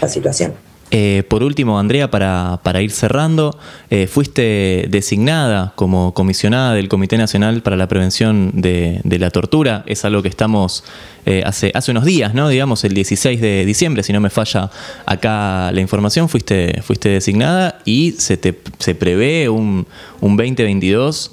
la 0.00 0.08
situación. 0.08 0.54
Eh, 0.92 1.24
por 1.28 1.42
último, 1.42 1.80
Andrea, 1.80 2.10
para, 2.10 2.80
ir 2.80 2.92
cerrando, 2.92 3.58
eh, 3.90 4.06
fuiste 4.06 4.86
designada 4.88 5.72
como 5.74 6.14
comisionada 6.14 6.74
del 6.74 6.88
Comité 6.88 7.18
Nacional 7.18 7.60
para 7.62 7.76
la 7.76 7.88
Prevención 7.88 8.52
de, 8.54 9.00
la 9.04 9.30
Tortura. 9.30 9.82
Es 9.86 10.04
algo 10.04 10.22
que 10.22 10.28
estamos 10.28 10.84
eh, 11.24 11.42
hace, 11.44 11.72
hace 11.74 11.90
unos 11.90 12.04
días, 12.04 12.34
¿no? 12.34 12.48
Digamos, 12.48 12.84
el 12.84 12.94
16 12.94 13.40
de 13.40 13.64
diciembre, 13.66 14.04
si 14.04 14.12
no 14.12 14.20
me 14.20 14.30
falla 14.30 14.70
acá 15.06 15.72
la 15.72 15.80
información, 15.80 16.28
fuiste, 16.28 16.80
fuiste 16.82 17.08
designada 17.08 17.80
y 17.84 18.12
se, 18.12 18.36
te, 18.36 18.56
se 18.78 18.94
prevé 18.94 19.48
un, 19.48 19.86
un 20.20 20.36
2022 20.36 21.32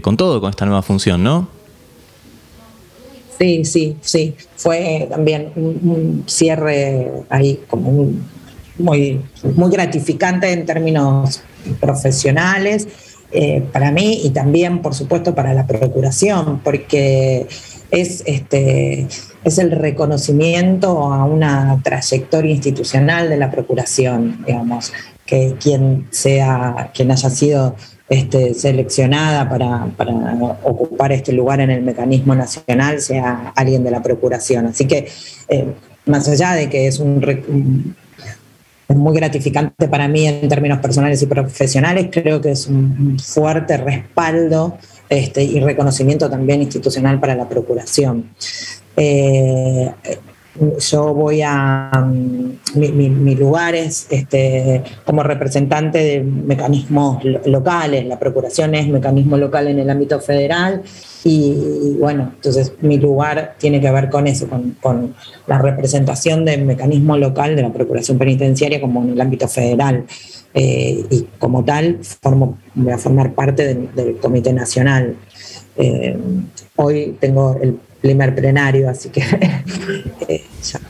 con 0.00 0.16
todo, 0.16 0.40
con 0.40 0.48
esta 0.48 0.64
nueva 0.64 0.80
función, 0.80 1.22
¿no? 1.22 1.59
Sí, 3.40 3.64
sí, 3.64 3.96
sí. 4.02 4.34
Fue 4.56 5.06
también 5.08 5.50
un, 5.56 6.24
cierre 6.26 7.10
ahí 7.30 7.58
como 7.68 8.12
muy, 8.76 9.22
muy 9.56 9.70
gratificante 9.70 10.52
en 10.52 10.66
términos 10.66 11.42
profesionales 11.80 12.86
eh, 13.32 13.62
para 13.72 13.92
mí 13.92 14.20
y 14.24 14.30
también, 14.30 14.82
por 14.82 14.94
supuesto, 14.94 15.34
para 15.34 15.54
la 15.54 15.66
procuración, 15.66 16.60
porque 16.62 17.46
es, 17.90 18.22
este, 18.26 19.06
es 19.42 19.58
el 19.58 19.70
reconocimiento 19.70 21.10
a 21.10 21.24
una 21.24 21.80
trayectoria 21.82 22.50
institucional 22.52 23.30
de 23.30 23.38
la 23.38 23.50
procuración, 23.50 24.44
digamos, 24.46 24.92
que 25.24 25.54
quien 25.58 26.08
sea, 26.10 26.90
quien 26.92 27.10
haya 27.10 27.30
sido 27.30 27.74
este, 28.10 28.54
seleccionada 28.54 29.48
para, 29.48 30.56
ocupar 30.64 31.12
este 31.12 31.32
lugar 31.32 31.60
en 31.60 31.70
el 31.70 31.82
mecanismo 31.82 32.34
nacional 32.34 33.00
sea 33.00 33.52
alguien 33.54 33.84
de 33.84 33.92
la 33.92 34.02
Procuración. 34.02 34.66
Así 34.66 34.86
que, 34.86 35.08
eh, 35.48 35.66
más 36.06 36.28
allá 36.28 36.54
de 36.54 36.68
que 36.68 36.88
es 36.88 36.98
un, 36.98 37.94
muy 38.88 39.14
gratificante 39.14 39.86
para 39.86 40.08
mí 40.08 40.26
en 40.26 40.48
términos 40.48 40.80
personales 40.80 41.22
y 41.22 41.26
profesionales, 41.26 42.08
creo 42.10 42.40
que 42.40 42.50
es 42.50 42.66
un 42.66 43.16
fuerte 43.20 43.76
respaldo 43.76 44.76
este, 45.08 45.44
y 45.44 45.60
reconocimiento 45.60 46.28
también 46.28 46.62
institucional 46.62 47.20
para 47.20 47.36
la 47.36 47.48
Procuración. 47.48 48.30
Eh, 48.96 49.88
yo 50.78 51.14
voy 51.14 51.42
a 51.42 51.90
mm, 52.04 52.58
mi, 52.74 53.34
lugar 53.34 53.74
es 53.74 54.06
este, 54.10 54.82
como 55.04 55.22
representante 55.22 55.98
de 55.98 56.22
mecanismos 56.22 57.22
locales, 57.46 58.04
la 58.06 58.18
procuración 58.18 58.74
es 58.74 58.88
mecanismo 58.88 59.36
local 59.36 59.68
en 59.68 59.78
el 59.78 59.88
ámbito 59.88 60.20
federal 60.20 60.82
y 61.24 61.96
bueno, 61.98 62.32
entonces 62.34 62.72
mi 62.80 62.98
lugar 62.98 63.54
tiene 63.58 63.80
que 63.80 63.90
ver 63.90 64.08
con 64.10 64.26
eso, 64.26 64.48
con, 64.80 65.14
la 65.46 65.58
representación 65.58 66.44
del 66.44 66.64
mecanismo 66.64 67.16
local 67.16 67.54
de 67.56 67.62
la 67.62 67.72
procuración 67.72 68.18
penitenciaria 68.18 68.80
como 68.80 69.02
en 69.02 69.10
el 69.10 69.20
ámbito 69.20 69.46
federal. 69.48 70.04
Eh, 70.52 71.04
y 71.10 71.26
como 71.38 71.64
tal 71.64 71.98
formo, 72.02 72.58
voy 72.74 72.92
a 72.92 72.98
formar 72.98 73.34
parte 73.34 73.74
del, 73.74 74.16
Comité 74.18 74.52
Nacional. 74.52 75.16
Eh, 75.76 76.16
hoy 76.76 77.16
tengo 77.20 77.56
el 77.60 77.78
primer 78.00 78.34
plenario, 78.34 78.88
así 78.88 79.10
que 79.10 79.20
eh, 80.28 80.44
ya, 80.62 80.80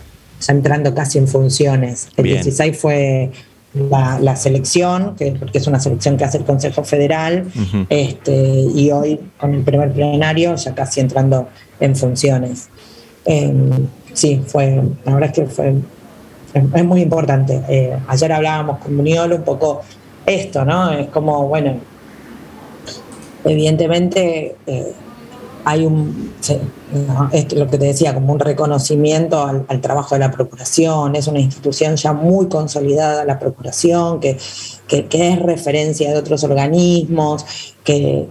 entrando 0.49 0.95
casi 0.95 1.19
en 1.19 1.29
funciones. 1.29 2.09
El 2.17 2.25
16 2.25 2.76
fue 2.76 3.31
la, 3.75 4.37
selección, 4.37 5.14
que, 5.17 5.33
porque 5.33 5.59
es 5.59 5.67
una 5.67 5.79
selección 5.79 6.17
que 6.17 6.25
hace 6.25 6.38
el 6.38 6.45
Consejo 6.45 6.83
Federal, 6.83 7.47
este, 7.88 8.33
y 8.33 8.90
hoy 8.90 9.21
con 9.38 9.55
el 9.55 9.62
primer 9.62 9.93
plenario 9.93 10.57
ya 10.57 10.75
casi 10.75 11.00
entrando 11.00 11.49
en 11.79 11.95
funciones. 11.95 12.69
Em, 13.25 13.71
sí, 14.12 14.43
fue, 14.47 14.83
la 15.05 15.14
verdad 15.14 15.31
es 15.31 15.37
que 15.37 15.47
fue, 15.47 15.75
es, 16.55 16.85
muy 16.85 17.02
importante. 17.02 17.62
Eh, 17.69 17.97
ayer 18.09 18.33
hablábamos 18.33 18.79
con 18.79 18.97
Muniolo 18.97 19.37
un 19.37 19.45
poco 19.45 19.83
esto, 20.26 20.64
¿no? 20.64 20.90
Es 20.93 21.09
como, 21.09 21.47
bueno, 21.49 21.75
evidentemente... 23.45 24.57
Eh, 24.67 24.93
hay 25.64 25.87
un, 25.87 26.33
lo 27.57 27.67
que 27.69 27.79
te 27.79 27.85
decía, 27.87 28.14
como 28.14 28.33
un 28.33 28.40
reconocimiento 28.40 29.45
al, 29.45 29.81
trabajo 29.81 30.14
de 30.14 30.21
la 30.21 30.31
Procuración, 30.31 31.17
es 31.17 31.26
una 31.26 31.40
institución 31.40 31.97
ya 31.97 32.12
muy 32.12 32.49
consolidada 32.49 33.25
la 33.25 33.38
Procuración, 33.38 34.21
que, 34.21 34.38
es 34.88 35.43
referencia 35.43 36.11
de 36.11 36.19
otros 36.19 36.43
organismos, 36.45 37.45
que, 37.85 38.29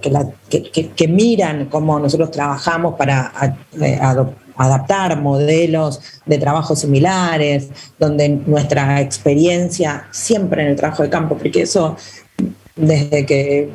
que, 0.95 1.07
miran 1.07 1.65
cómo 1.65 1.99
nosotros 1.99 2.31
trabajamos 2.31 2.95
para 2.95 3.57
eh, 3.81 3.99
adaptar 4.57 5.21
modelos 5.21 6.01
de 6.25 6.37
trabajo 6.37 6.75
similares, 6.75 7.69
donde 7.97 8.29
nuestra 8.29 9.01
experiencia 9.01 10.07
siempre 10.11 10.63
en 10.63 10.69
el 10.69 10.75
trabajo 10.75 11.03
de 11.03 11.09
campo, 11.09 11.37
porque 11.37 11.61
eso 11.61 11.95
desde 12.75 13.25
que 13.25 13.69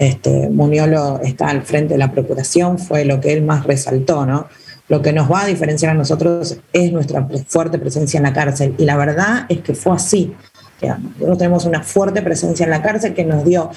este, 0.00 0.48
Muniolo 0.48 1.20
está 1.22 1.48
al 1.48 1.60
frente 1.60 1.92
de 1.92 1.98
la 1.98 2.10
Procuración, 2.10 2.78
fue 2.78 3.04
lo 3.04 3.20
que 3.20 3.34
él 3.34 3.42
más 3.42 3.66
resaltó, 3.66 4.24
¿no? 4.24 4.46
Lo 4.88 5.02
que 5.02 5.12
nos 5.12 5.30
va 5.30 5.42
a 5.42 5.46
diferenciar 5.46 5.92
a 5.92 5.94
nosotros 5.94 6.56
es 6.72 6.90
nuestra 6.90 7.28
fuerte 7.46 7.78
presencia 7.78 8.16
en 8.16 8.24
la 8.24 8.32
cárcel. 8.32 8.74
Y 8.78 8.86
la 8.86 8.96
verdad 8.96 9.44
es 9.50 9.60
que 9.60 9.74
fue 9.74 9.94
así. 9.94 10.34
Nosotros 10.80 11.36
tenemos 11.36 11.66
una 11.66 11.82
fuerte 11.82 12.22
presencia 12.22 12.64
en 12.64 12.70
la 12.70 12.80
cárcel 12.80 13.12
que 13.12 13.26
nos 13.26 13.44
dio 13.44 13.70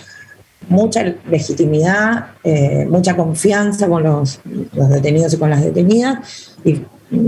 mucha 0.69 1.03
legitimidad, 1.29 2.27
eh, 2.41 2.87
mucha 2.89 3.17
confianza 3.17 3.89
con 3.89 4.03
los, 4.03 4.39
detenidos 4.45 5.33
y 5.33 5.37
con 5.37 5.49
las 5.49 5.61
detenidas, 5.61 6.55
y, 6.63 6.81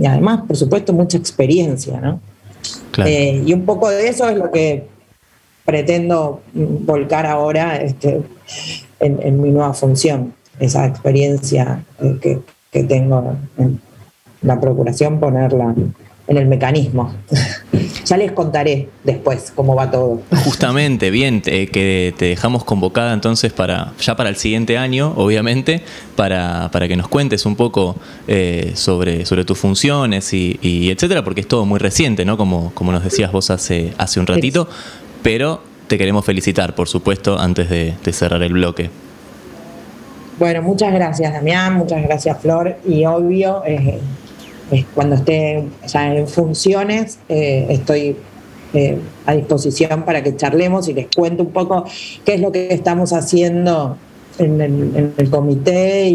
además, 0.07 0.43
por 0.47 0.55
supuesto, 0.55 0.93
mucha 0.93 1.17
experiencia, 1.17 1.99
¿no? 1.99 2.21
Eh, 3.05 3.43
y 3.45 3.53
un 3.53 3.65
poco 3.65 3.89
de 3.89 4.07
eso 4.07 4.29
es 4.29 4.37
lo 4.37 4.49
que 4.49 4.87
pretendo 5.65 6.41
volcar 6.53 7.25
ahora 7.25 7.75
este, 7.75 8.21
en, 8.99 9.41
mi 9.41 9.51
nueva 9.51 9.73
función, 9.73 10.33
esa 10.59 10.85
experiencia 10.85 11.83
eh, 12.01 12.17
que, 12.21 12.39
que, 12.71 12.83
tengo 12.83 13.35
en 13.57 13.81
la 14.41 14.59
procuración, 14.59 15.19
ponerla 15.19 15.75
en 16.27 16.37
el 16.37 16.47
mecanismo. 16.47 17.13
ya 18.05 18.17
les 18.17 18.31
contaré 18.31 18.89
después 19.03 19.51
cómo 19.55 19.75
va 19.75 19.91
todo. 19.91 20.21
Justamente, 20.43 21.09
bien, 21.09 21.41
que 21.41 22.13
te 22.17 22.25
dejamos 22.25 22.63
convocada 22.63 23.13
entonces 23.13 23.53
para 23.53 23.93
ya 23.99 24.15
para 24.15 24.29
el 24.29 24.35
siguiente 24.35 24.77
año, 24.77 25.13
obviamente, 25.15 25.81
para, 26.15 26.69
para 26.71 26.87
que 26.87 26.95
nos 26.95 27.07
cuentes 27.07 27.45
un 27.45 27.55
poco 27.55 27.95
eh, 28.27 28.71
sobre, 28.75 29.25
sobre 29.25 29.45
tus 29.45 29.57
funciones 29.57 30.33
y, 30.33 30.89
etcétera, 30.89 31.23
porque 31.23 31.41
es 31.41 31.47
todo 31.47 31.65
muy 31.65 31.79
reciente, 31.79 32.25
¿no? 32.25 32.37
Como, 32.37 32.71
como 32.73 32.91
nos 32.91 33.03
decías 33.03 33.31
vos 33.31 33.49
hace, 33.49 33.93
hace 33.97 34.19
un 34.19 34.27
ratito, 34.27 34.67
pero 35.21 35.61
te 35.87 35.97
queremos 35.97 36.25
felicitar, 36.25 36.75
por 36.75 36.87
supuesto, 36.87 37.39
antes 37.39 37.69
de, 37.69 37.93
cerrar 38.11 38.41
el 38.43 38.53
bloque. 38.53 38.89
Bueno, 40.37 40.61
muchas 40.61 40.93
gracias 40.93 41.31
Damián, 41.31 41.77
muchas 41.77 42.03
gracias 42.03 42.37
Flor 42.41 42.75
y 42.85 43.05
obvio, 43.05 43.63
eh, 43.65 43.99
cuando 44.93 45.15
esté 45.15 45.63
en 45.93 46.27
funciones, 46.27 47.19
estoy 47.29 48.17
a 49.25 49.33
disposición 49.33 50.03
para 50.03 50.21
que 50.21 50.35
charlemos 50.35 50.89
y 50.89 50.93
les 50.93 51.07
cuento 51.15 51.43
un 51.43 51.51
poco 51.51 51.85
qué 52.25 52.33
es 52.33 52.41
lo 52.41 52.51
que 52.51 52.73
estamos 52.73 53.13
haciendo 53.13 53.97
en 54.37 55.13
el, 55.17 55.29
comité 55.29 56.07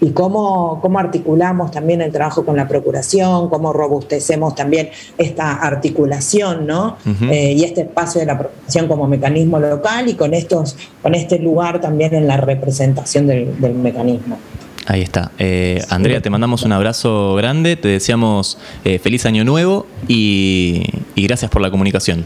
y, 0.00 0.10
cómo, 0.12 0.80
cómo, 0.80 0.98
articulamos 0.98 1.70
también 1.70 2.00
el 2.02 2.12
trabajo 2.12 2.44
con 2.44 2.56
la 2.56 2.66
procuración, 2.66 3.48
cómo 3.48 3.72
robustecemos 3.72 4.54
también 4.54 4.90
esta 5.16 5.54
articulación 5.54 6.66
¿no? 6.66 6.96
Eh, 7.30 7.54
y 7.56 7.64
este 7.64 7.82
espacio 7.82 8.20
de 8.20 8.26
la 8.26 8.38
procuración 8.38 8.88
como 8.88 9.06
mecanismo 9.06 9.58
local 9.58 10.08
y 10.08 10.14
con, 10.14 10.34
estos, 10.34 10.76
con 11.02 11.14
este 11.14 11.38
lugar 11.38 11.80
también 11.80 12.14
en 12.14 12.26
la 12.26 12.36
representación 12.36 13.26
del, 13.26 13.48
mecanismo. 13.74 14.38
Ahí 14.86 15.02
está. 15.02 15.32
Eh, 15.38 15.82
Andrea, 15.90 16.22
te 16.22 16.30
mandamos 16.30 16.62
un 16.62 16.72
abrazo 16.72 17.34
grande, 17.34 17.76
te 17.76 17.88
deseamos 17.88 18.58
eh, 18.84 18.98
feliz 18.98 19.26
año 19.26 19.44
nuevo 19.44 19.86
y, 20.08 20.82
y 21.14 21.26
gracias 21.26 21.50
por 21.50 21.60
la 21.60 21.70
comunicación. 21.70 22.24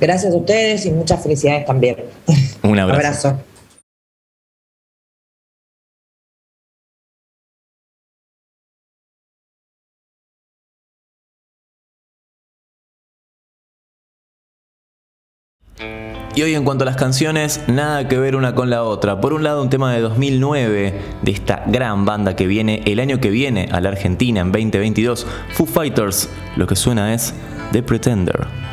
Gracias 0.00 0.32
a 0.32 0.36
ustedes 0.36 0.86
y 0.86 0.90
muchas 0.90 1.22
felicidades 1.22 1.66
también. 1.66 1.96
Un 2.62 2.78
abrazo. 2.78 3.28
abrazo. 3.28 3.47
Y 16.38 16.42
hoy 16.44 16.54
en 16.54 16.62
cuanto 16.62 16.84
a 16.84 16.86
las 16.86 16.94
canciones, 16.94 17.62
nada 17.66 18.06
que 18.06 18.16
ver 18.16 18.36
una 18.36 18.54
con 18.54 18.70
la 18.70 18.84
otra. 18.84 19.20
Por 19.20 19.32
un 19.32 19.42
lado 19.42 19.60
un 19.60 19.70
tema 19.70 19.92
de 19.92 20.00
2009 20.00 21.00
de 21.20 21.30
esta 21.32 21.64
gran 21.66 22.04
banda 22.04 22.36
que 22.36 22.46
viene 22.46 22.80
el 22.86 23.00
año 23.00 23.18
que 23.18 23.30
viene 23.30 23.68
a 23.72 23.80
la 23.80 23.88
Argentina 23.88 24.40
en 24.42 24.52
2022, 24.52 25.26
Foo 25.54 25.66
Fighters. 25.66 26.30
Lo 26.54 26.68
que 26.68 26.76
suena 26.76 27.12
es 27.12 27.34
The 27.72 27.82
Pretender. 27.82 28.67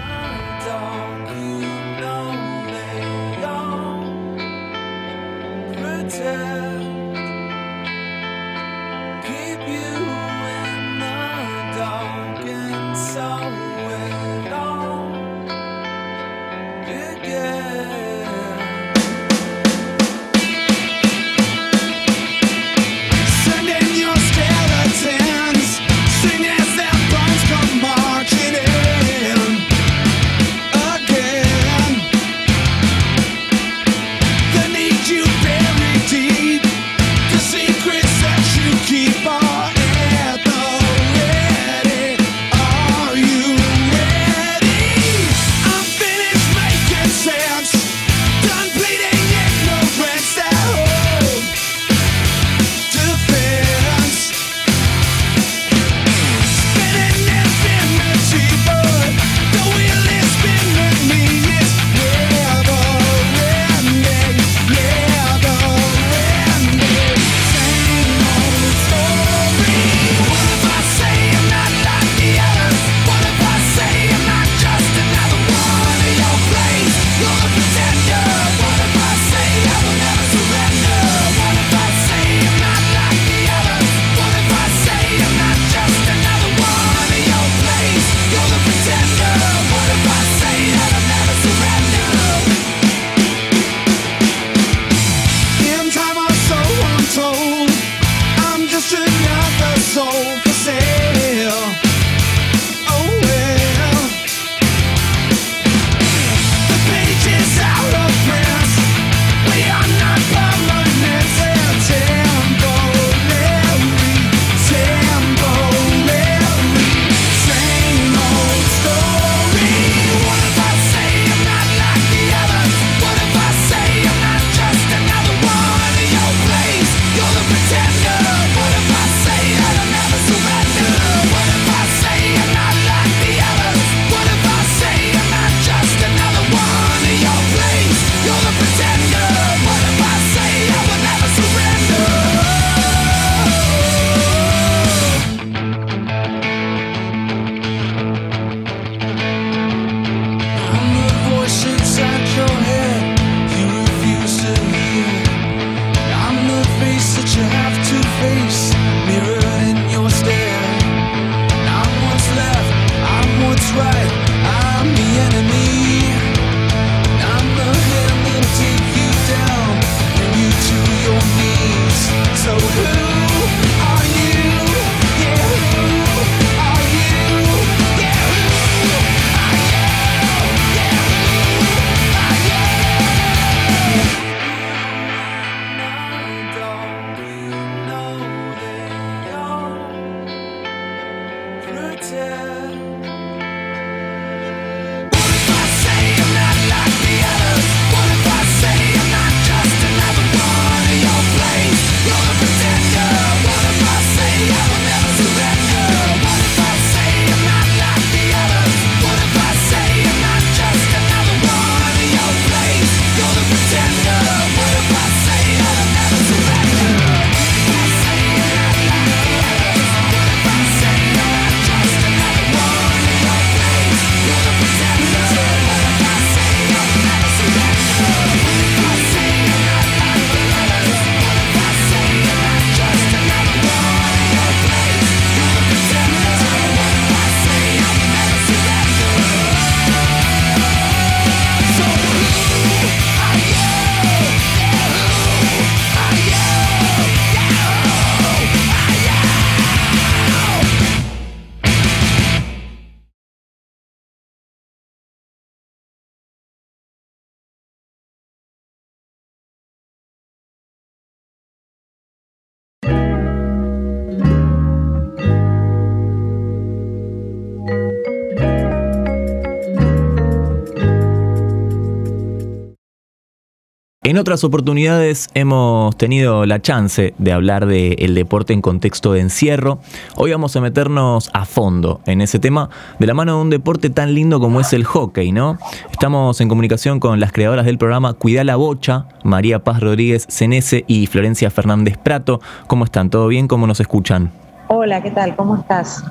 En 274.05 274.19
otras 274.19 274.43
oportunidades 274.43 275.29
hemos 275.33 275.97
tenido 275.97 276.45
la 276.45 276.61
chance 276.61 277.15
de 277.17 277.31
hablar 277.31 277.65
del 277.65 278.13
deporte 278.13 278.53
en 278.53 278.61
contexto 278.61 279.13
de 279.13 279.21
encierro. 279.21 279.79
Hoy 280.15 280.29
vamos 280.29 280.55
a 280.55 280.61
meternos 280.61 281.31
a 281.33 281.45
fondo 281.45 282.01
en 282.05 282.21
ese 282.21 282.37
tema 282.37 282.69
de 282.99 283.07
la 283.07 283.15
mano 283.15 283.37
de 283.37 283.41
un 283.41 283.49
deporte 283.49 283.89
tan 283.89 284.13
lindo 284.13 284.39
como 284.39 284.61
es 284.61 284.73
el 284.73 284.83
hockey, 284.83 285.31
¿no? 285.31 285.57
Estamos 285.91 286.39
en 286.39 286.49
comunicación 286.49 286.99
con 286.99 287.19
las 287.19 287.31
creadoras 287.31 287.65
del 287.65 287.79
programa 287.79 288.13
Cuida 288.13 288.43
la 288.43 288.57
Bocha, 288.57 289.07
María 289.23 289.63
Paz 289.63 289.79
Rodríguez 289.79 290.27
Cenese 290.29 290.85
y 290.85 291.07
Florencia 291.07 291.49
Fernández 291.49 291.97
Prato. 291.97 292.41
¿Cómo 292.67 292.85
están? 292.85 293.09
¿Todo 293.09 293.27
bien? 293.27 293.47
¿Cómo 293.47 293.65
nos 293.65 293.79
escuchan? 293.79 294.44
Hola, 294.67 295.01
¿qué 295.01 295.11
tal? 295.11 295.35
¿Cómo 295.35 295.55
estás? 295.57 296.03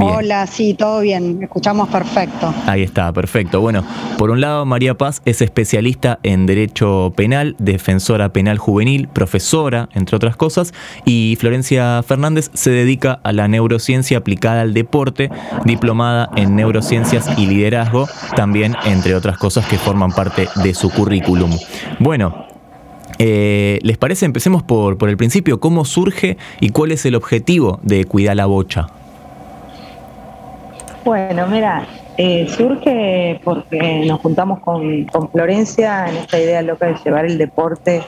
Hola, 0.00 0.46
sí, 0.46 0.74
todo 0.74 1.00
bien, 1.00 1.42
escuchamos 1.42 1.88
perfecto. 1.88 2.52
Ahí 2.66 2.82
está, 2.82 3.12
perfecto. 3.12 3.60
Bueno, 3.60 3.84
por 4.16 4.30
un 4.30 4.40
lado, 4.40 4.64
María 4.64 4.94
Paz 4.94 5.20
es 5.24 5.42
especialista 5.42 6.18
en 6.22 6.46
Derecho 6.46 7.12
Penal, 7.14 7.56
defensora 7.58 8.30
penal 8.30 8.58
juvenil, 8.58 9.08
profesora, 9.08 9.88
entre 9.92 10.16
otras 10.16 10.36
cosas, 10.36 10.72
y 11.04 11.36
Florencia 11.40 12.02
Fernández 12.02 12.50
se 12.54 12.70
dedica 12.70 13.20
a 13.22 13.32
la 13.32 13.48
neurociencia 13.48 14.18
aplicada 14.18 14.62
al 14.62 14.74
deporte, 14.74 15.30
diplomada 15.64 16.30
en 16.36 16.56
neurociencias 16.56 17.38
y 17.38 17.46
liderazgo, 17.46 18.08
también 18.36 18.74
entre 18.84 19.14
otras 19.14 19.36
cosas 19.38 19.66
que 19.66 19.78
forman 19.78 20.12
parte 20.12 20.48
de 20.62 20.74
su 20.74 20.90
currículum. 20.90 21.50
Bueno, 21.98 22.51
eh, 23.24 23.78
¿Les 23.82 23.96
parece? 23.98 24.26
Empecemos 24.26 24.64
por, 24.64 24.98
por 24.98 25.08
el 25.08 25.16
principio. 25.16 25.60
¿Cómo 25.60 25.84
surge 25.84 26.38
y 26.58 26.70
cuál 26.70 26.90
es 26.90 27.06
el 27.06 27.14
objetivo 27.14 27.78
de 27.84 28.04
Cuidar 28.04 28.34
la 28.34 28.46
Bocha? 28.46 28.88
Bueno, 31.04 31.46
mira, 31.46 31.86
eh, 32.16 32.48
surge 32.48 33.40
porque 33.44 34.04
nos 34.06 34.18
juntamos 34.20 34.58
con, 34.58 35.06
Florencia 35.30 36.08
en 36.08 36.16
esta 36.16 36.40
idea 36.40 36.62
loca 36.62 36.86
de 36.86 36.96
llevar 37.04 37.24
el 37.26 37.38
deporte 37.38 38.02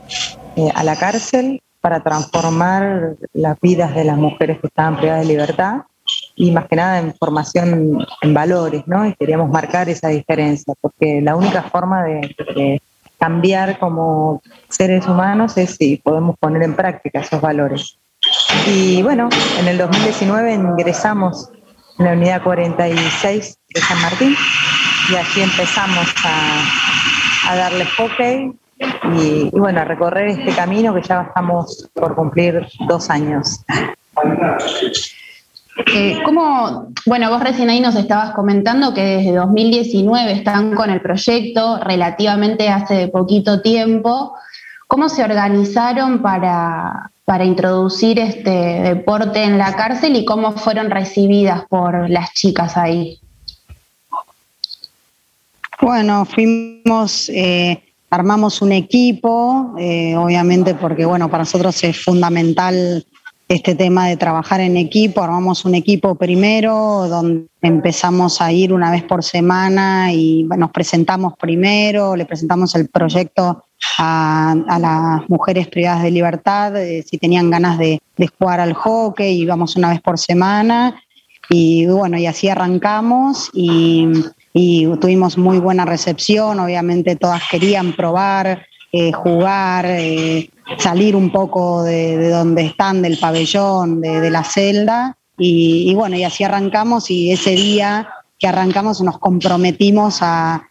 eh, 0.57 0.69
a 0.75 0.83
la 0.83 0.97
cárcel 0.97 1.63
para 1.81 2.01
transformar 2.01 3.15
las 3.35 3.61
vidas 3.61 3.95
de 3.95 4.03
las 4.03 4.19
mujeres 4.19 4.59
que 4.59 4.67
estaban 4.67 4.97
privadas 4.97 5.21
de 5.21 5.33
libertad 5.33 5.83
y 6.35 6.51
más 6.51 6.67
que 6.67 6.75
nada 6.75 6.99
en 6.99 7.15
formación 7.15 8.05
en 8.21 8.35
valores, 8.35 8.83
¿no? 8.87 9.07
Y 9.07 9.15
queríamos 9.15 9.49
marcar 9.49 9.89
esa 9.89 10.09
diferencia, 10.09 10.75
porque 10.81 11.21
la 11.23 11.37
única 11.37 11.63
forma 11.63 12.03
de 12.03 12.81
cambiar 13.25 13.79
como 13.79 14.43
seres 14.69 15.07
humanos 15.07 15.57
es 15.57 15.77
si 15.77 15.97
podemos 15.97 16.37
poner 16.39 16.63
en 16.63 16.75
práctica 16.75 17.21
esos 17.21 17.41
valores. 17.41 17.99
Y 18.67 19.03
bueno, 19.03 19.31
en 19.59 19.67
el 19.67 19.79
2019 19.79 20.53
ingresamos 20.53 21.51
en 21.99 22.05
la 22.05 22.13
unidad 22.13 22.43
46 22.43 23.59
de 23.75 23.81
San 23.81 24.03
Martín 24.03 24.37
y 25.11 25.17
allí 25.17 25.41
empezamos 25.41 26.07
a, 26.23 27.57
darle 27.57 27.87
hockey 27.97 28.53
y, 29.17 29.51
y, 29.51 29.59
bueno, 29.59 29.81
a 29.81 29.85
recorrer 29.85 30.29
este 30.29 30.55
camino 30.55 30.95
que 30.95 31.01
ya 31.01 31.23
estamos 31.23 31.89
por 31.95 32.15
cumplir 32.15 32.67
dos 32.87 33.09
años. 33.09 33.65
Eh, 35.77 36.21
¿Cómo, 36.25 36.93
bueno, 37.05 37.31
vos 37.31 37.43
recién 37.43 37.69
ahí 37.69 37.81
nos 37.81 37.97
estabas 37.97 38.33
comentando 38.33 38.95
que 38.95 39.03
desde 39.03 39.33
2019 39.33 40.33
están 40.33 40.75
con 40.75 40.91
el 40.91 41.01
proyecto, 41.01 41.79
relativamente 41.79 42.69
hace 42.69 43.09
poquito 43.09 43.61
tiempo. 43.61 44.35
¿Cómo 44.87 45.09
se 45.09 45.25
organizaron 45.25 46.23
para, 46.23 47.11
para 47.25 47.45
introducir 47.45 48.21
este 48.21 48.51
deporte 48.51 49.43
en 49.43 49.59
la 49.59 49.75
cárcel 49.75 50.15
y 50.15 50.25
cómo 50.25 50.53
fueron 50.53 50.91
recibidas 50.91 51.65
por 51.69 52.09
las 52.09 52.33
chicas 52.35 52.77
ahí? 52.77 53.19
Bueno, 55.81 56.25
fuimos, 56.25 57.29
eh, 57.31 57.83
armamos 58.11 58.63
un 58.63 58.71
equipo, 58.73 59.75
eh, 59.77 60.17
obviamente 60.17 60.75
porque 60.75 61.05
bueno, 61.05 61.29
para 61.29 61.43
nosotros 61.43 61.83
es 61.83 62.01
fundamental 62.01 63.05
este 63.49 63.75
tema 63.75 64.09
de 64.09 64.17
trabajar 64.17 64.61
en 64.61 64.77
equipo, 64.77 65.23
armamos 65.23 65.65
un 65.65 65.75
equipo 65.75 66.15
primero, 66.15 67.09
donde 67.09 67.47
empezamos 67.61 68.41
a 68.41 68.51
ir 68.53 68.73
una 68.73 68.91
vez 68.91 69.03
por 69.03 69.23
semana 69.23 70.13
y 70.13 70.45
nos 70.45 70.71
presentamos 70.71 71.35
primero, 71.39 72.17
le 72.17 72.25
presentamos 72.25 72.75
el 72.75 72.89
proyecto 72.89 73.65
a, 73.99 74.55
las 74.81 75.29
mujeres 75.29 75.69
privadas 75.69 76.03
de 76.03 76.11
libertad, 76.11 76.77
eh, 76.77 77.05
si 77.07 77.19
tenían 77.19 77.51
ganas 77.51 77.79
de, 77.79 78.01
jugar 78.39 78.61
al 78.61 78.73
hockey, 78.73 79.41
íbamos 79.41 79.77
una 79.77 79.91
vez 79.91 80.01
por 80.01 80.19
semana 80.19 81.01
y 81.51 81.85
bueno, 81.87 82.17
y 82.17 82.27
así 82.27 82.49
arrancamos 82.49 83.51
y, 83.53 84.09
tuvimos 85.01 85.37
muy 85.37 85.59
buena 85.59 85.85
recepción, 85.85 86.61
obviamente 86.61 87.17
todas 87.17 87.43
querían 87.51 87.93
probar, 87.93 88.65
eh, 88.93 89.11
jugar. 89.13 89.85
Eh, 89.89 90.49
salir 90.79 91.17
un 91.17 91.31
poco 91.31 91.83
de, 91.83 92.31
donde 92.31 92.67
están, 92.67 93.03
del 93.03 93.19
pabellón, 93.19 94.01
de, 94.01 94.31
la 94.31 94.45
celda. 94.45 95.17
Y, 95.37 95.93
bueno, 95.95 96.17
y 96.17 96.25
así 96.25 96.45
arrancamos 96.45 97.11
y 97.11 97.33
ese 97.33 97.51
día 97.51 98.09
que 98.39 98.47
arrancamos 98.47 99.01
nos 99.01 99.19
comprometimos 99.19 100.19
a, 100.21 100.69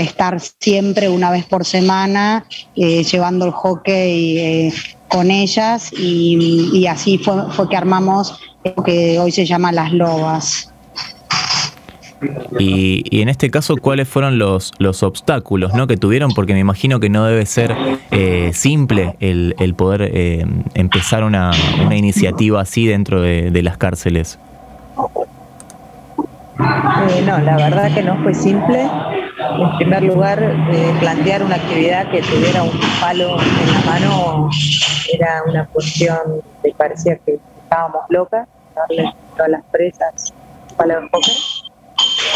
estar 0.00 0.40
siempre 0.40 1.08
una 1.08 1.30
vez 1.30 1.44
por 1.44 1.64
semana 1.64 2.44
eh, 2.74 3.04
llevando 3.04 3.44
el 3.44 3.52
hockey 3.52 4.38
eh, 4.38 4.74
con 5.06 5.30
ellas 5.30 5.92
y, 5.92 6.86
así 6.88 7.18
fue, 7.18 7.52
fue 7.52 7.68
que 7.68 7.76
armamos 7.76 8.40
lo 8.64 8.82
que 8.82 9.20
hoy 9.20 9.30
se 9.30 9.46
llama 9.46 9.70
Las 9.70 9.92
Lobas. 9.92 10.69
Y, 12.58 13.20
en 13.20 13.28
este 13.28 13.50
caso, 13.50 13.76
¿cuáles 13.76 14.08
fueron 14.08 14.38
los, 14.38 14.72
los 14.78 15.02
obstáculos 15.02 15.72
¿no? 15.74 15.86
que 15.86 15.96
tuvieron? 15.96 16.32
Porque 16.34 16.52
me 16.52 16.60
imagino 16.60 17.00
que 17.00 17.08
no 17.08 17.24
debe 17.24 17.46
ser 17.46 17.74
eh, 18.10 18.50
simple 18.52 19.16
el, 19.20 19.54
el 19.58 19.74
poder 19.74 20.02
eh, 20.12 20.44
empezar 20.74 21.24
una, 21.24 21.50
una, 21.84 21.96
iniciativa 21.96 22.60
así 22.60 22.86
dentro 22.86 23.22
de, 23.22 23.60
las 23.62 23.76
cárceles. 23.76 24.38
Eh, 26.58 27.22
no, 27.26 27.38
la 27.38 27.56
verdad 27.56 27.94
que 27.94 28.02
no 28.02 28.22
fue 28.22 28.34
simple. 28.34 28.82
En 28.82 29.76
primer 29.78 30.02
lugar, 30.02 30.38
plantear 31.00 31.42
una 31.42 31.56
actividad 31.56 32.10
que 32.10 32.20
tuviera 32.22 32.62
un 32.62 32.78
palo 33.00 33.36
en 33.40 33.72
la 33.72 33.80
mano 33.80 34.50
era 35.12 35.42
una 35.46 35.66
cuestión 35.66 36.18
que 36.62 36.72
parecía 36.76 37.16
que 37.16 37.38
estábamos 37.62 38.02
locas, 38.10 38.46
darle 38.74 39.12
a 39.38 39.48
las 39.48 39.64
presas 39.64 40.32
un 40.70 40.76
palo 40.76 40.94
de 40.94 41.00
enfoque 41.00 41.32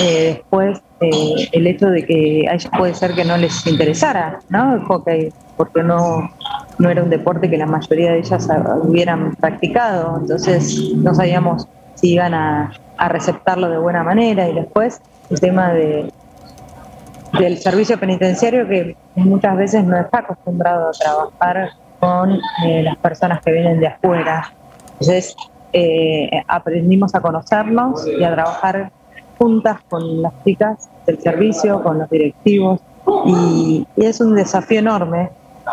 eh, 0.01 0.35
después 0.35 0.81
eh, 1.01 1.49
el 1.53 1.67
hecho 1.67 1.89
de 1.89 2.05
que 2.05 2.47
a 2.49 2.55
ellos 2.55 2.71
puede 2.77 2.95
ser 2.95 3.15
que 3.15 3.25
no 3.25 3.37
les 3.37 3.67
interesara 3.67 4.41
¿no? 4.49 4.75
el 4.75 4.81
hockey, 4.85 5.33
porque 5.57 5.83
no, 5.83 6.31
no 6.79 6.91
era 6.91 7.03
un 7.03 7.11
deporte 7.11 7.49
que 7.49 7.57
la 7.57 7.67
mayoría 7.67 8.13
de 8.13 8.19
ellas 8.19 8.49
hubieran 8.83 9.35
practicado, 9.37 10.19
entonces 10.21 10.93
no 10.97 11.15
sabíamos 11.15 11.69
si 11.95 12.15
iban 12.15 12.35
a, 12.35 12.73
a 12.97 13.09
receptarlo 13.09 13.69
de 13.69 13.79
buena 13.79 14.03
manera 14.03 14.49
y 14.49 14.55
después 14.55 15.01
el 15.31 15.41
tema 15.41 15.73
de, 15.73 16.13
del 17.39 17.59
servicio 17.59 17.99
penitenciario 17.99 18.67
que 18.67 18.97
muchas 19.15 19.57
veces 19.57 19.85
no 19.85 19.99
está 19.99 20.19
acostumbrado 20.19 20.89
a 20.89 20.93
trabajar 20.93 21.71
con 22.01 22.39
eh, 22.67 22.83
las 22.83 22.97
personas 22.97 23.41
que 23.43 23.53
vienen 23.53 23.81
de 23.81 23.87
afuera. 23.87 24.53
Entonces 24.93 25.37
aprendimos 26.47 27.17
a 27.17 27.21
conocernos 27.21 28.07
y 28.07 28.23
a 28.23 28.33
trabajar 28.33 28.93
juntas 29.39 29.79
con 29.89 30.23
las 30.23 30.33
chicas 30.45 30.89
del 31.07 31.21
servicio, 31.21 31.83
con 31.83 31.99
los 31.99 32.11
directivos, 32.11 32.81
y, 33.27 33.87
es 33.97 34.21
un 34.21 34.35
desafío 34.35 34.79
enorme 34.81 35.31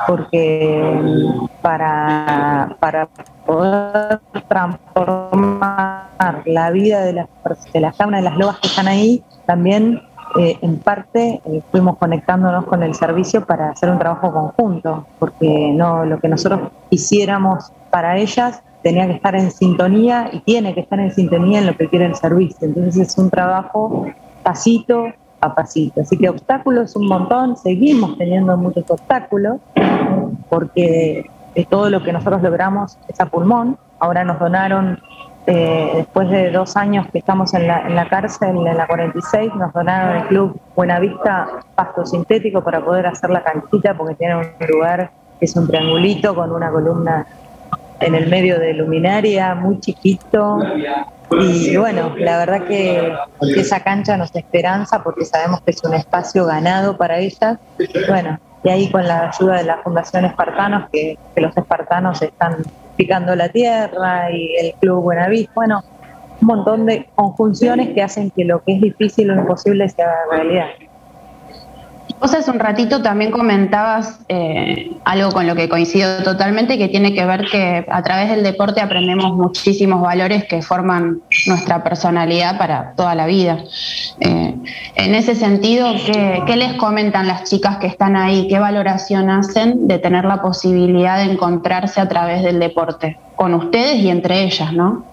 porque 0.07 1.43
para, 1.61 2.75
para 2.79 3.07
poder 3.45 4.19
transformar 4.47 6.07
la 6.45 6.71
vida 6.71 7.01
de 7.01 7.13
las, 7.13 7.27
de 7.73 7.81
las 7.81 7.97
de 7.97 8.21
las 8.21 8.37
lobas 8.37 8.59
que 8.59 8.67
están 8.67 8.87
ahí, 8.87 9.23
también 9.45 10.01
eh, 10.39 10.57
en 10.61 10.79
parte 10.79 11.41
eh, 11.43 11.61
fuimos 11.71 11.97
conectándonos 11.97 12.65
con 12.65 12.83
el 12.83 12.95
servicio 12.95 13.45
para 13.45 13.71
hacer 13.71 13.89
un 13.89 13.99
trabajo 13.99 14.31
conjunto, 14.31 15.05
porque 15.19 15.73
no 15.73 16.05
lo 16.05 16.19
que 16.19 16.29
nosotros 16.29 16.71
hiciéramos 16.89 17.73
para 17.89 18.17
ellas 18.17 18.63
tenía 18.81 19.07
que 19.07 19.13
estar 19.13 19.35
en 19.35 19.51
sintonía 19.51 20.29
y 20.31 20.39
tiene 20.39 20.73
que 20.73 20.81
estar 20.81 20.99
en 20.99 21.13
sintonía 21.13 21.59
en 21.59 21.67
lo 21.67 21.77
que 21.77 21.87
quiere 21.87 22.05
el 22.05 22.15
servicio. 22.15 22.67
Entonces 22.67 22.97
es 22.97 23.17
un 23.17 23.29
trabajo 23.29 24.07
pasito 24.43 25.07
a 25.39 25.55
pasito. 25.55 26.01
Así 26.01 26.17
que 26.17 26.29
obstáculos 26.29 26.95
un 26.95 27.07
montón, 27.07 27.57
seguimos 27.57 28.17
teniendo 28.17 28.55
muchos 28.57 28.89
obstáculos 28.89 29.57
porque 30.49 31.29
de 31.55 31.65
todo 31.65 31.89
lo 31.89 32.01
que 32.03 32.13
nosotros 32.13 32.41
logramos 32.41 32.97
es 33.07 33.19
a 33.19 33.25
pulmón. 33.25 33.77
Ahora 33.99 34.23
nos 34.23 34.39
donaron, 34.39 34.99
eh, 35.45 35.91
después 35.95 36.29
de 36.29 36.51
dos 36.51 36.75
años 36.75 37.07
que 37.11 37.19
estamos 37.19 37.53
en 37.53 37.67
la, 37.67 37.87
en 37.87 37.95
la 37.95 38.07
cárcel, 38.07 38.55
en 38.65 38.77
la 38.77 38.87
46, 38.87 39.55
nos 39.55 39.73
donaron 39.73 40.17
el 40.17 40.27
club 40.27 40.59
Buenavista 40.75 41.47
pasto 41.75 42.05
sintético 42.05 42.63
para 42.63 42.83
poder 42.83 43.07
hacer 43.07 43.29
la 43.29 43.43
canchita 43.43 43.95
porque 43.95 44.15
tiene 44.15 44.37
un 44.37 44.45
lugar 44.67 45.11
que 45.39 45.45
es 45.45 45.55
un 45.55 45.67
triangulito 45.67 46.35
con 46.35 46.51
una 46.51 46.71
columna 46.71 47.25
en 48.01 48.15
el 48.15 48.27
medio 48.29 48.59
de 48.59 48.73
luminaria, 48.73 49.55
muy 49.55 49.79
chiquito. 49.79 50.59
Y 51.39 51.77
bueno, 51.77 52.13
la 52.17 52.39
verdad 52.39 52.67
que, 52.67 53.13
esa 53.55 53.81
cancha 53.81 54.17
nos 54.17 54.35
esperanza 54.35 55.01
porque 55.03 55.25
sabemos 55.25 55.61
que 55.61 55.71
es 55.71 55.83
un 55.83 55.93
espacio 55.93 56.45
ganado 56.45 56.97
para 56.97 57.19
ellas. 57.19 57.57
Bueno, 58.07 58.39
y 58.63 58.69
ahí 58.69 58.91
con 58.91 59.07
la 59.07 59.29
ayuda 59.29 59.57
de 59.57 59.63
la 59.63 59.77
Fundación 59.77 60.25
Espartanos, 60.25 60.89
que, 60.91 61.17
los 61.37 61.55
espartanos 61.55 62.21
están 62.21 62.57
picando 62.97 63.35
la 63.35 63.49
tierra 63.49 64.29
y 64.31 64.55
el 64.57 64.73
Club 64.79 65.01
Buenavista, 65.03 65.51
bueno, 65.55 65.83
un 66.41 66.47
montón 66.47 66.85
de 66.85 67.07
conjunciones 67.15 67.89
que 67.89 68.01
hacen 68.01 68.31
que 68.31 68.43
lo 68.43 68.63
que 68.63 68.73
es 68.73 68.81
difícil 68.81 69.31
o 69.31 69.35
imposible 69.35 69.87
sea 69.89 70.11
realidad. 70.29 70.67
Vos 72.21 72.35
hace 72.35 72.51
un 72.51 72.59
ratito 72.59 73.01
también 73.01 73.31
comentabas 73.31 74.19
eh, 74.29 74.95
algo 75.05 75.31
con 75.31 75.47
lo 75.47 75.55
que 75.55 75.67
coincido 75.67 76.21
totalmente, 76.21 76.77
que 76.77 76.87
tiene 76.87 77.15
que 77.15 77.25
ver 77.25 77.47
que 77.47 77.83
a 77.89 78.03
través 78.03 78.29
del 78.29 78.43
deporte 78.43 78.79
aprendemos 78.79 79.35
muchísimos 79.35 80.03
valores 80.03 80.45
que 80.45 80.61
forman 80.61 81.21
nuestra 81.47 81.83
personalidad 81.83 82.59
para 82.59 82.93
toda 82.93 83.15
la 83.15 83.25
vida. 83.25 83.63
Eh, 84.19 84.55
en 84.97 85.15
ese 85.15 85.33
sentido, 85.33 85.87
¿qué, 86.05 86.43
¿qué, 86.45 86.57
les 86.57 86.73
comentan 86.73 87.25
las 87.25 87.49
chicas 87.49 87.77
que 87.77 87.87
están 87.87 88.15
ahí? 88.15 88.47
¿Qué 88.47 88.59
valoración 88.59 89.31
hacen 89.31 89.87
de 89.87 89.97
tener 89.97 90.23
la 90.23 90.43
posibilidad 90.43 91.17
de 91.17 91.31
encontrarse 91.31 92.01
a 92.01 92.07
través 92.07 92.43
del 92.43 92.59
deporte? 92.59 93.17
Con 93.35 93.55
ustedes 93.55 93.95
y 93.95 94.09
entre 94.11 94.43
ellas, 94.43 94.71
¿no? 94.73 95.05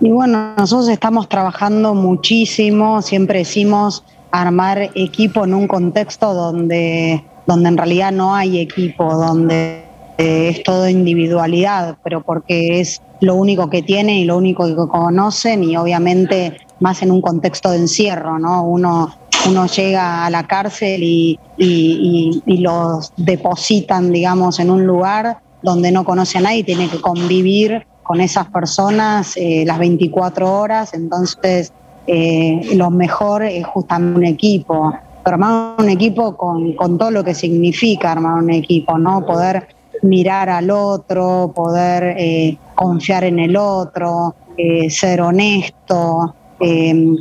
Y 0.00 0.10
bueno, 0.10 0.54
nosotros 0.56 0.88
estamos 0.88 1.28
trabajando 1.28 1.94
muchísimo, 1.94 3.00
siempre 3.00 3.38
decimos 3.38 4.02
armar 4.40 4.90
equipo 4.94 5.44
en 5.44 5.54
un 5.54 5.66
contexto 5.66 6.34
donde, 6.34 7.24
donde 7.46 7.68
en 7.68 7.76
realidad 7.76 8.12
no 8.12 8.34
hay 8.34 8.60
equipo, 8.60 9.14
donde 9.14 9.84
eh, 10.18 10.48
es 10.48 10.62
todo 10.62 10.88
individualidad, 10.88 11.98
pero 12.02 12.22
porque 12.22 12.80
es 12.80 13.02
lo 13.20 13.34
único 13.34 13.68
que 13.68 13.82
tiene 13.82 14.20
y 14.20 14.24
lo 14.24 14.36
único 14.36 14.66
que 14.66 14.74
conocen 14.74 15.62
y 15.64 15.76
obviamente 15.76 16.56
más 16.80 17.02
en 17.02 17.10
un 17.10 17.20
contexto 17.20 17.70
de 17.70 17.78
encierro, 17.78 18.38
¿no? 18.38 18.64
Uno, 18.64 19.14
uno 19.46 19.66
llega 19.66 20.24
a 20.26 20.30
la 20.30 20.46
cárcel 20.46 21.02
y, 21.02 21.38
y, 21.56 22.58
los 22.58 23.12
depositan, 23.16 24.12
digamos, 24.12 24.58
en 24.58 24.70
un 24.70 24.86
lugar 24.86 25.38
donde 25.62 25.90
no 25.90 26.04
conoce 26.04 26.38
a 26.38 26.42
nadie 26.42 26.64
tiene 26.64 26.88
que 26.88 27.00
convivir 27.00 27.86
con 28.02 28.20
esas 28.20 28.46
personas 28.46 29.36
eh, 29.36 29.64
las 29.66 29.78
24 29.78 30.50
horas, 30.60 30.94
entonces 30.94 31.72
eh, 32.06 32.74
lo 32.74 32.90
mejor 32.90 33.42
es 33.42 33.66
justamente 33.66 34.18
un 34.18 34.24
equipo, 34.24 34.94
pero 35.24 35.34
armar 35.34 35.74
un 35.78 35.88
equipo 35.88 36.36
con, 36.36 36.76
todo 36.98 37.10
lo 37.10 37.24
que 37.24 37.34
significa 37.34 38.12
armar 38.12 38.42
un 38.42 38.50
equipo, 38.50 38.96
¿no? 38.98 39.26
Poder 39.26 39.68
mirar 40.02 40.48
al 40.48 40.70
otro, 40.70 41.52
poder 41.54 42.14
eh, 42.18 42.58
confiar 42.74 43.24
en 43.24 43.40
el 43.40 43.56
otro, 43.56 44.34
eh, 44.56 44.88
ser 44.90 45.20
honesto, 45.20 46.34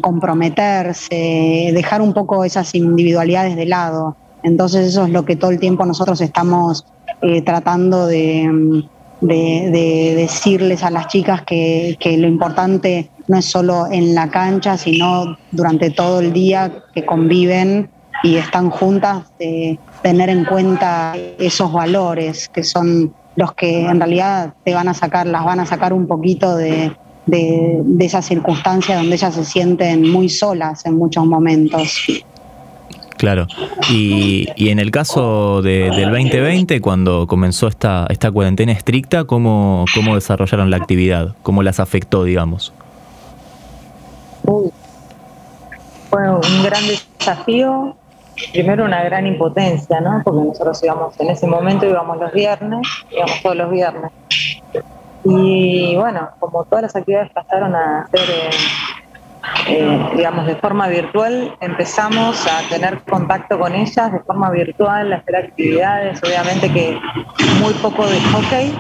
comprometerse, 0.01 1.71
dejar 1.73 2.01
un 2.01 2.13
poco 2.13 2.45
esas 2.45 2.73
individualidades 2.73 3.57
de 3.57 3.65
lado. 3.65 4.15
Entonces 4.43 4.87
eso 4.87 5.05
es 5.05 5.09
lo 5.11 5.25
que 5.25 5.35
todo 5.35 5.51
el 5.51 5.59
tiempo 5.59 5.85
nosotros 5.85 6.21
estamos 6.21 6.85
tratando 7.43 8.07
de, 8.07 8.85
de, 9.19 10.13
decirles 10.15 10.83
a 10.83 10.89
las 10.89 11.07
chicas 11.07 11.41
que, 11.41 11.97
que 11.99 12.17
lo 12.17 12.27
importante 12.27 13.09
no 13.27 13.37
es 13.37 13.45
solo 13.45 13.87
en 13.91 14.15
la 14.15 14.29
cancha, 14.29 14.77
sino 14.77 15.37
durante 15.51 15.89
todo 15.89 16.19
el 16.19 16.33
día 16.33 16.71
que 16.93 17.05
conviven 17.05 17.89
y 18.23 18.35
están 18.35 18.69
juntas, 18.69 19.23
de 19.39 19.77
tener 20.01 20.29
en 20.29 20.45
cuenta 20.45 21.15
esos 21.37 21.71
valores 21.71 22.49
que 22.49 22.63
son 22.63 23.13
los 23.35 23.53
que 23.53 23.85
en 23.85 23.99
realidad 23.99 24.53
te 24.63 24.73
van 24.73 24.87
a 24.87 24.93
sacar, 24.93 25.27
las 25.27 25.43
van 25.43 25.59
a 25.59 25.65
sacar 25.65 25.93
un 25.93 26.07
poquito 26.07 26.55
de, 26.55 26.91
de, 27.25 27.81
de 27.83 28.05
esa 28.05 28.21
circunstancia 28.21 28.95
donde 28.95 29.15
ellas 29.15 29.35
se 29.35 29.43
sienten 29.43 30.09
muy 30.09 30.29
solas 30.29 30.85
en 30.85 30.95
muchos 30.95 31.25
momentos. 31.25 32.05
Claro. 33.17 33.47
Y, 33.89 34.47
y, 34.55 34.69
en 34.69 34.79
el 34.79 34.91
caso 34.91 35.61
de, 35.61 35.89
del 35.91 36.11
2020, 36.11 36.81
cuando 36.81 37.27
comenzó 37.27 37.67
esta, 37.67 38.05
esta 38.09 38.29
cuarentena 38.31 38.71
estricta, 38.71 39.23
¿cómo, 39.23 39.85
¿cómo 39.93 40.15
desarrollaron 40.15 40.69
la 40.69 40.77
actividad? 40.77 41.35
¿Cómo 41.41 41.63
las 41.63 41.79
afectó, 41.79 42.23
digamos? 42.23 42.73
Fue 44.45 46.29
un 46.29 46.63
gran 46.63 46.81
desafío, 46.87 47.95
primero 48.51 48.85
una 48.85 49.03
gran 49.03 49.27
impotencia, 49.27 49.99
¿no? 50.01 50.21
Porque 50.23 50.47
nosotros 50.47 50.83
íbamos, 50.83 51.19
en 51.19 51.29
ese 51.29 51.47
momento 51.47 51.85
íbamos 51.85 52.17
los 52.17 52.31
viernes, 52.31 52.87
íbamos 53.11 53.41
todos 53.41 53.55
los 53.55 53.71
viernes. 53.71 54.11
Y 55.23 55.95
bueno, 55.95 56.29
como 56.39 56.63
todas 56.65 56.83
las 56.83 56.95
actividades 56.95 57.31
pasaron 57.31 57.75
a 57.75 58.07
ser 58.11 58.21
eh, 59.67 60.09
digamos, 60.15 60.45
de 60.45 60.55
forma 60.55 60.87
virtual, 60.87 61.55
empezamos 61.59 62.45
a 62.45 62.67
tener 62.69 62.99
contacto 63.01 63.57
con 63.57 63.73
ellas 63.73 64.11
de 64.11 64.19
forma 64.19 64.51
virtual, 64.51 65.11
a 65.13 65.17
hacer 65.17 65.35
actividades, 65.35 66.21
obviamente 66.23 66.71
que 66.71 66.99
muy 67.61 67.73
poco 67.75 68.05
de 68.07 68.19
hockey, 68.21 68.77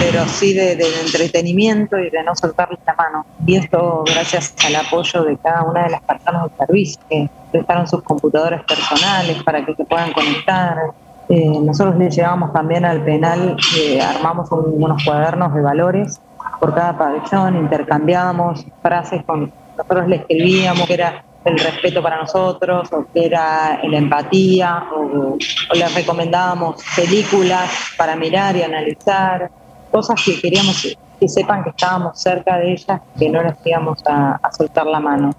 pero 0.00 0.24
sí 0.26 0.52
de, 0.52 0.72
entretenimiento 0.72 1.98
y 1.98 2.10
de 2.10 2.22
no 2.24 2.34
soltarles 2.34 2.80
la 2.86 2.94
mano. 2.94 3.26
Y 3.46 3.56
esto 3.56 4.04
gracias 4.06 4.54
al 4.66 4.76
apoyo 4.76 5.22
de 5.24 5.36
cada 5.36 5.62
una 5.62 5.84
de 5.84 5.90
las 5.90 6.02
personas 6.02 6.42
del 6.44 6.66
servicio, 6.66 7.02
que 7.08 7.30
prestaron 7.52 7.86
sus 7.86 8.02
computadores 8.02 8.62
personales 8.64 9.42
para 9.44 9.64
que 9.64 9.74
se 9.74 9.84
puedan 9.84 10.12
conectar. 10.12 10.78
Eh, 11.28 11.58
nosotros 11.60 11.96
les 11.96 12.14
llevamos 12.14 12.52
también 12.52 12.84
al 12.84 13.02
penal, 13.04 13.56
eh, 13.78 14.00
armamos 14.02 14.50
unos 14.50 15.04
cuadernos 15.04 15.54
de 15.54 15.62
valores 15.62 16.20
por 16.60 16.74
cada 16.74 16.96
pabellón, 16.98 17.56
intercambiábamos 17.56 18.66
frases 18.82 19.22
con 19.24 19.52
nosotros 19.76 20.08
le 20.08 20.16
escribíamos 20.16 20.86
que 20.86 20.94
era 20.94 21.24
el 21.44 21.58
respeto 21.58 22.02
para 22.02 22.16
nosotros, 22.16 22.90
o 22.92 23.06
que 23.12 23.26
era 23.26 23.78
la 23.82 23.98
empatía, 23.98 24.84
o, 24.94 25.36
les 25.74 25.94
recomendábamos 25.94 26.82
películas 26.96 27.70
para 27.96 28.16
mirar 28.16 28.56
y 28.56 28.62
analizar, 28.62 29.50
cosas 29.90 30.20
que 30.24 30.40
queríamos 30.40 30.96
que 31.20 31.28
sepan 31.28 31.62
que 31.62 31.70
estábamos 31.70 32.20
cerca 32.20 32.58
de 32.58 32.72
ellas, 32.72 33.00
que 33.18 33.28
no 33.28 33.42
les 33.42 33.54
íbamos 33.64 33.98
a, 34.06 34.40
soltar 34.56 34.86
la 34.86 35.00
mano. 35.00 35.30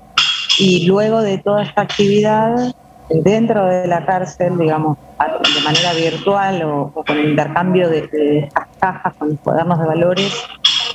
Y 0.58 0.86
luego 0.86 1.22
de 1.22 1.38
toda 1.40 1.64
esta 1.64 1.82
actividad, 1.82 2.74
dentro 3.10 3.66
de 3.66 3.88
la 3.88 4.06
cárcel, 4.06 4.58
digamos, 4.58 4.98
de 5.20 5.62
manera 5.62 5.94
virtual 5.94 6.64
o, 6.64 6.92
con 7.06 7.18
el 7.18 7.32
intercambio 7.32 7.90
de, 7.90 8.08
de 8.08 8.40
estas 8.40 8.68
cajas 8.80 9.14
con 9.16 9.30
los 9.30 9.40
cuadernos 9.40 9.80
de 9.80 9.86
valores, 9.86 10.34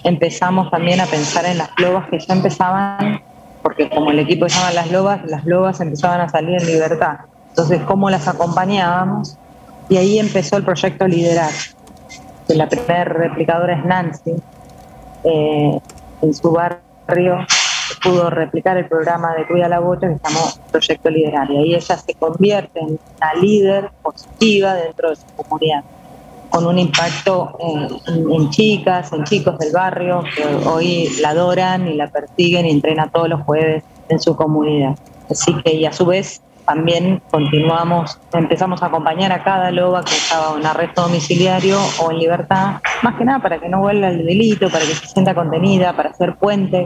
empezamos 0.05 0.71
también 0.71 1.01
a 1.01 1.07
pensar 1.07 1.45
en 1.45 1.59
las 1.59 1.75
globas 1.75 2.09
que 2.09 2.19
ya 2.19 2.35
empezaban 2.35 3.21
porque 3.63 3.89
como 3.91 4.11
el 4.11 4.19
equipo 4.19 4.49
se 4.49 4.57
llama 4.57 4.73
Las 4.73 4.91
Lobas, 4.91 5.25
las 5.27 5.45
Lobas 5.45 5.81
empezaban 5.81 6.21
a 6.21 6.29
salir 6.29 6.61
en 6.61 6.67
libertad. 6.67 7.19
Entonces, 7.49 7.81
¿cómo 7.83 8.11
las 8.11 8.29
acompañábamos? 8.29 9.37
Y 9.89 9.97
ahí 9.97 10.19
empezó 10.19 10.57
el 10.57 10.65
proyecto 10.65 11.07
Liderar. 11.07 11.51
Que 12.47 12.55
la 12.55 12.69
primera 12.69 13.05
replicadora 13.05 13.75
es 13.75 13.85
Nancy. 13.85 14.35
Eh, 15.25 15.81
en 16.23 16.35
su 16.35 16.51
barrio 16.53 17.47
pudo 18.03 18.31
replicar 18.31 18.77
el 18.79 18.87
programa 18.87 19.35
de 19.35 19.47
Cuida 19.47 19.69
la 19.69 19.81
Bocha 19.81 20.09
que 20.09 20.15
se 20.15 20.21
llamó 20.33 20.47
Proyecto 20.71 21.11
Liderar. 21.11 21.51
Y 21.51 21.57
ahí 21.57 21.75
ella 21.75 21.97
se 21.97 22.15
convierte 22.15 22.81
en 22.81 22.99
una 23.17 23.35
líder 23.35 23.91
positiva 24.03 24.75
dentro 24.75 25.11
de 25.11 25.17
su 25.17 25.27
comunidad 25.37 25.85
con 26.51 26.67
un 26.67 26.79
impacto 26.79 27.57
en, 28.07 28.51
chicas, 28.51 29.13
en 29.13 29.25
chicos 29.25 29.59
del 29.59 29.73
barrio 29.73 30.23
que 30.35 30.45
hoy 30.69 31.09
la 31.21 31.31
adoran 31.31 31.89
y 31.89 31.95
la 31.95 32.09
persiguen 32.09 32.67
y 32.67 32.71
entrenan 32.71 33.11
todos 33.11 33.29
los 33.29 33.43
jueves 33.43 33.85
en 34.09 34.21
su 34.21 34.37
comunidad. 34.37 34.99
Así 35.31 35.55
que, 35.63 35.75
y 35.75 35.87
a 35.87 35.93
su 35.93 36.07
vez, 36.07 36.43
también 36.67 37.23
continuamos, 37.31 38.19
empezamos 38.33 38.83
a 38.83 38.87
acompañar 38.87 39.33
a 39.33 39.43
cada 39.43 39.71
loba 39.71 40.05
que 40.05 40.15
estaba 40.15 40.57
en 40.59 40.67
arresto 40.67 41.03
domiciliario 41.03 41.79
o 42.01 42.11
en 42.11 42.19
libertad, 42.19 42.81
más 43.03 43.15
que 43.17 43.25
nada 43.25 43.41
para 43.41 43.59
que 43.59 43.69
no 43.69 43.81
vuelva 43.81 44.09
el 44.09 44.25
delito, 44.25 44.69
para 44.71 44.85
que 44.85 44.95
se 44.95 45.07
sienta 45.07 45.35
contenida, 45.35 45.95
para 45.95 46.11
hacer 46.11 46.37
puente 46.37 46.79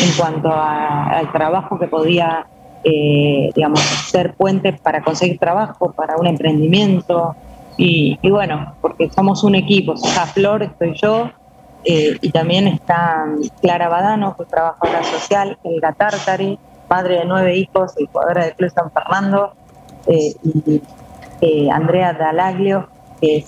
en 0.00 0.12
cuanto 0.16 0.50
al 0.52 1.30
trabajo 1.32 1.78
que 1.78 1.86
podía, 1.86 2.46
eh, 2.84 3.50
digamos, 3.54 3.80
ser 3.80 4.34
puente 4.34 4.72
para 4.72 5.02
conseguir 5.02 5.38
trabajo, 5.38 5.92
para 5.92 6.16
un 6.16 6.26
emprendimiento, 6.26 7.34
y, 7.76 8.18
bueno, 8.28 8.74
porque 8.80 9.10
somos 9.10 9.44
un 9.44 9.54
equipo, 9.54 9.94
está 9.94 10.26
Flor, 10.26 10.62
estoy 10.62 10.94
yo, 10.94 11.30
eh, 11.84 12.16
y 12.20 12.30
también 12.30 12.68
está 12.68 13.26
Clara 13.60 13.88
Badano, 13.88 14.36
que 14.36 14.44
es 14.44 14.48
trabajadora 14.48 15.02
social, 15.02 15.58
Elga 15.64 15.92
Tartari, 15.92 16.58
madre 16.88 17.20
de 17.20 17.24
nueve 17.24 17.56
hijos 17.56 17.94
y 17.98 18.06
jugadora 18.06 18.44
del 18.44 18.54
Club 18.54 18.70
San 18.70 18.90
Fernando, 18.92 19.54
eh, 20.06 20.34
y 20.42 20.82
eh, 21.40 21.70
Andrea 21.70 22.12
Dalaglio, 22.12 22.88
que 23.20 23.38
es 23.38 23.46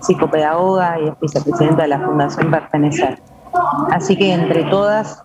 psicopedagoga 0.00 0.98
y 1.00 1.08
es 1.08 1.20
vicepresidenta 1.20 1.82
de 1.82 1.88
la 1.88 2.00
Fundación 2.00 2.50
Pertenecer. 2.50 3.18
Así 3.90 4.16
que 4.16 4.32
entre 4.32 4.64
todas 4.64 5.22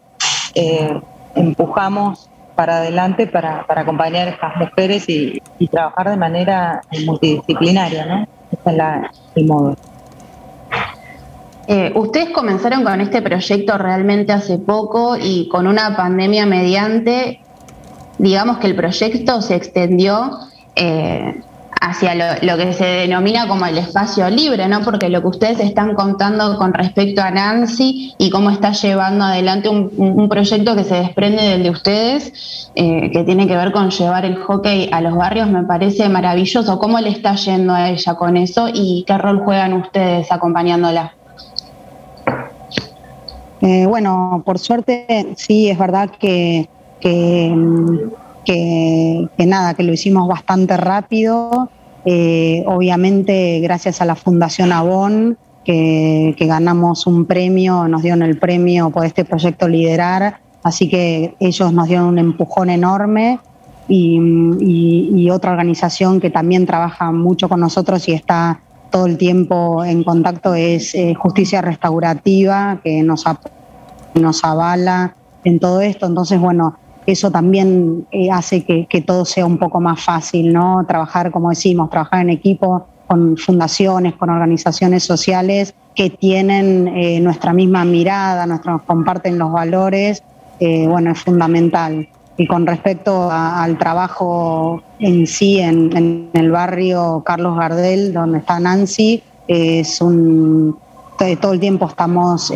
empujamos 1.36 2.30
para 2.56 2.78
adelante 2.78 3.28
para, 3.28 3.66
acompañar 3.68 4.28
a 4.28 4.32
estas 4.32 4.56
mujeres 4.58 5.06
y, 5.08 5.42
trabajar 5.72 6.12
de 6.12 6.18
manera 6.18 6.82
multidisciplinaria, 7.06 8.06
¿no? 8.06 8.28
Ese 8.52 8.70
es 8.70 8.76
la, 8.76 9.12
el 9.36 9.46
modo. 9.46 9.76
Eh, 11.68 11.92
ustedes 11.96 12.30
comenzaron 12.30 12.84
con 12.84 13.02
este 13.02 13.22
proyecto 13.22 13.78
realmente 13.78 14.32
hace 14.32 14.60
poco 14.60 15.18
y 15.18 15.50
con 15.50 15.66
una 15.66 15.98
pandemia 15.98 16.46
mediante, 16.46 17.42
digamos 18.20 18.60
que 18.60 18.68
el 18.68 18.76
proyecto 18.76 19.42
se 19.42 19.56
extendió 19.56 20.30
eh, 20.76 21.42
hacia 21.82 22.40
lo, 22.42 22.58
que 22.58 22.74
se 22.74 22.86
denomina 22.86 23.48
como 23.48 23.66
el 23.66 23.78
espacio 23.78 24.30
libre, 24.30 24.68
¿no? 24.68 24.82
Porque 24.82 25.10
lo 25.10 25.22
que 25.22 25.28
ustedes 25.28 25.60
están 25.60 25.94
contando 25.94 26.58
con 26.58 26.74
respecto 26.74 27.22
a 27.22 27.32
Nancy 27.32 28.16
y 28.18 28.30
cómo 28.30 28.50
está 28.50 28.72
llevando 28.72 29.26
adelante 29.26 29.70
un, 29.70 30.30
proyecto 30.30 30.76
que 30.76 30.84
se 30.84 30.96
desprende 30.96 31.44
del 31.44 31.64
de 31.64 31.70
ustedes, 31.70 32.72
eh, 32.76 33.12
que 33.12 33.24
tiene 33.24 33.48
que 33.48 33.56
ver 33.56 33.72
con 33.72 33.92
llevar 33.92 34.26
el 34.26 34.38
hockey 34.38 34.90
a 34.92 35.02
los 35.02 35.16
barrios, 35.16 35.50
me 35.50 35.64
parece 35.64 36.10
maravilloso. 36.10 36.80
¿Cómo 36.80 37.00
le 37.00 37.10
está 37.10 37.36
yendo 37.36 37.74
a 37.74 37.90
ella 37.90 38.16
con 38.16 38.38
eso 38.38 38.68
y 38.74 39.04
qué 39.08 39.18
rol 39.18 39.44
juegan 39.44 39.74
ustedes 39.74 40.32
acompañándola? 40.32 41.14
Eh, 43.62 43.86
bueno, 43.86 44.44
por 44.46 44.60
suerte 44.60 45.34
sí, 45.38 45.70
es 45.70 45.78
verdad 45.78 46.10
que, 46.20 46.70
que 47.00 47.54
que, 48.46 49.28
nada, 49.46 49.74
que 49.74 49.84
lo 49.84 49.92
hicimos 49.92 50.28
bastante 50.28 50.78
rápido. 50.78 51.70
Eh, 52.06 52.64
obviamente, 52.68 53.60
gracias 53.62 54.02
a 54.02 54.06
la 54.06 54.16
Fundación 54.16 54.72
Avon, 54.72 55.38
que, 55.64 56.36
ganamos 56.40 57.08
un 57.08 57.26
premio, 57.26 57.88
nos 57.88 58.04
dieron 58.04 58.22
el 58.22 58.38
premio 58.38 58.92
por 58.92 59.06
este 59.06 59.26
proyecto 59.26 59.68
Liderar, 59.68 60.40
así 60.64 60.88
que 60.88 61.36
ellos 61.40 61.74
nos 61.74 61.88
dieron 61.88 62.06
un 62.06 62.20
empujón 62.20 62.70
enorme. 62.70 63.40
Y, 63.88 65.30
otra 65.30 65.52
organización 65.52 66.22
que 66.22 66.30
también 66.30 66.66
trabaja 66.66 67.12
mucho 67.12 67.50
con 67.50 67.60
nosotros 67.60 68.08
y 68.08 68.14
está 68.14 68.62
todo 68.90 69.06
el 69.06 69.18
tiempo 69.18 69.84
en 69.84 70.04
contacto 70.04 70.54
es 70.54 70.96
eh, 70.96 71.14
Justicia 71.14 71.62
Restaurativa, 71.62 72.80
que 72.84 73.04
nos, 73.04 73.26
nos 74.14 74.44
avala 74.46 75.16
en 75.44 75.60
todo 75.60 75.82
esto. 75.82 76.06
Entonces, 76.06 76.40
bueno, 76.40 76.78
eso 77.06 77.30
también 77.32 78.08
eh, 78.12 78.32
hace 78.32 78.64
que, 78.64 79.02
todo 79.02 79.26
sea 79.26 79.46
un 79.46 79.58
poco 79.58 79.80
más 79.80 80.04
fácil, 80.04 80.52
¿no? 80.52 80.84
Trabajar, 80.88 81.32
como 81.32 81.50
decimos, 81.50 81.90
trabajar 81.90 82.22
en 82.22 82.32
equipo 82.32 82.88
con 83.08 83.38
fundaciones, 83.38 84.16
con 84.16 84.30
organizaciones 84.32 85.04
sociales 85.04 85.76
que 85.94 86.10
tienen 86.10 86.88
eh, 86.88 87.20
nuestra 87.20 87.54
misma 87.54 87.86
mirada, 87.86 88.48
nuestros, 88.48 88.82
comparten 88.84 89.38
los 89.38 89.52
valores, 89.52 90.24
eh, 90.60 90.88
bueno, 90.88 91.12
es 91.12 91.20
fundamental. 91.20 92.08
Y 92.38 92.48
con 92.48 92.66
respecto 92.66 93.30
al 93.32 93.78
trabajo 93.78 94.82
en 95.00 95.26
sí 95.26 95.60
en, 95.60 96.30
el 96.34 96.52
barrio 96.52 97.24
Carlos 97.26 97.58
Gardel, 97.58 98.12
donde 98.12 98.40
está 98.40 98.60
Nancy, 98.60 99.24
es 99.48 100.02
un 100.02 100.78
todo 101.40 101.54
el 101.54 101.62
tiempo 101.62 101.88
estamos 101.88 102.52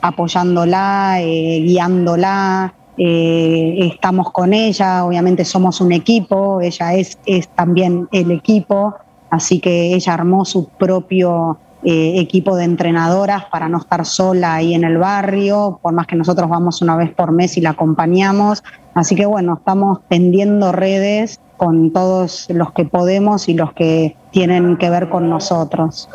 apoyándola, 0.00 1.18
guiándola, 1.20 2.72
eh, 2.96 3.90
estamos 3.92 4.30
con 4.30 4.52
ella, 4.52 5.04
obviamente 5.04 5.44
somos 5.44 5.80
un 5.80 5.92
equipo, 5.92 6.60
ella 6.60 6.94
es, 6.94 7.18
es 7.26 7.48
también 7.48 8.08
el 8.12 8.30
equipo, 8.30 8.94
así 9.30 9.58
que 9.58 9.94
ella 9.94 10.14
armó 10.14 10.44
su 10.44 10.68
propio 10.68 11.58
eh, 11.82 12.20
equipo 12.20 12.56
de 12.56 12.64
entrenadoras 12.64 13.46
para 13.46 13.68
no 13.68 13.78
estar 13.78 14.06
sola 14.06 14.54
ahí 14.54 14.74
en 14.74 14.84
el 14.84 14.98
barrio, 14.98 15.80
por 15.82 15.92
más 15.92 16.06
que 16.06 16.14
nosotros 16.14 16.48
vamos 16.48 16.82
una 16.82 16.96
vez 16.96 17.12
por 17.12 17.32
mes 17.32 17.56
y 17.56 17.60
la 17.60 17.70
acompañamos. 17.70 18.62
Así 18.94 19.16
que 19.16 19.26
bueno, 19.26 19.54
estamos 19.54 19.98
tendiendo 20.08 20.70
redes 20.70 21.40
con 21.56 21.92
todos 21.92 22.46
los 22.48 22.72
que 22.72 22.84
podemos 22.84 23.48
y 23.48 23.54
los 23.54 23.72
que 23.72 24.16
tienen 24.30 24.76
que 24.76 24.88
ver 24.88 25.08
con 25.08 25.28
nosotros. 25.28 26.08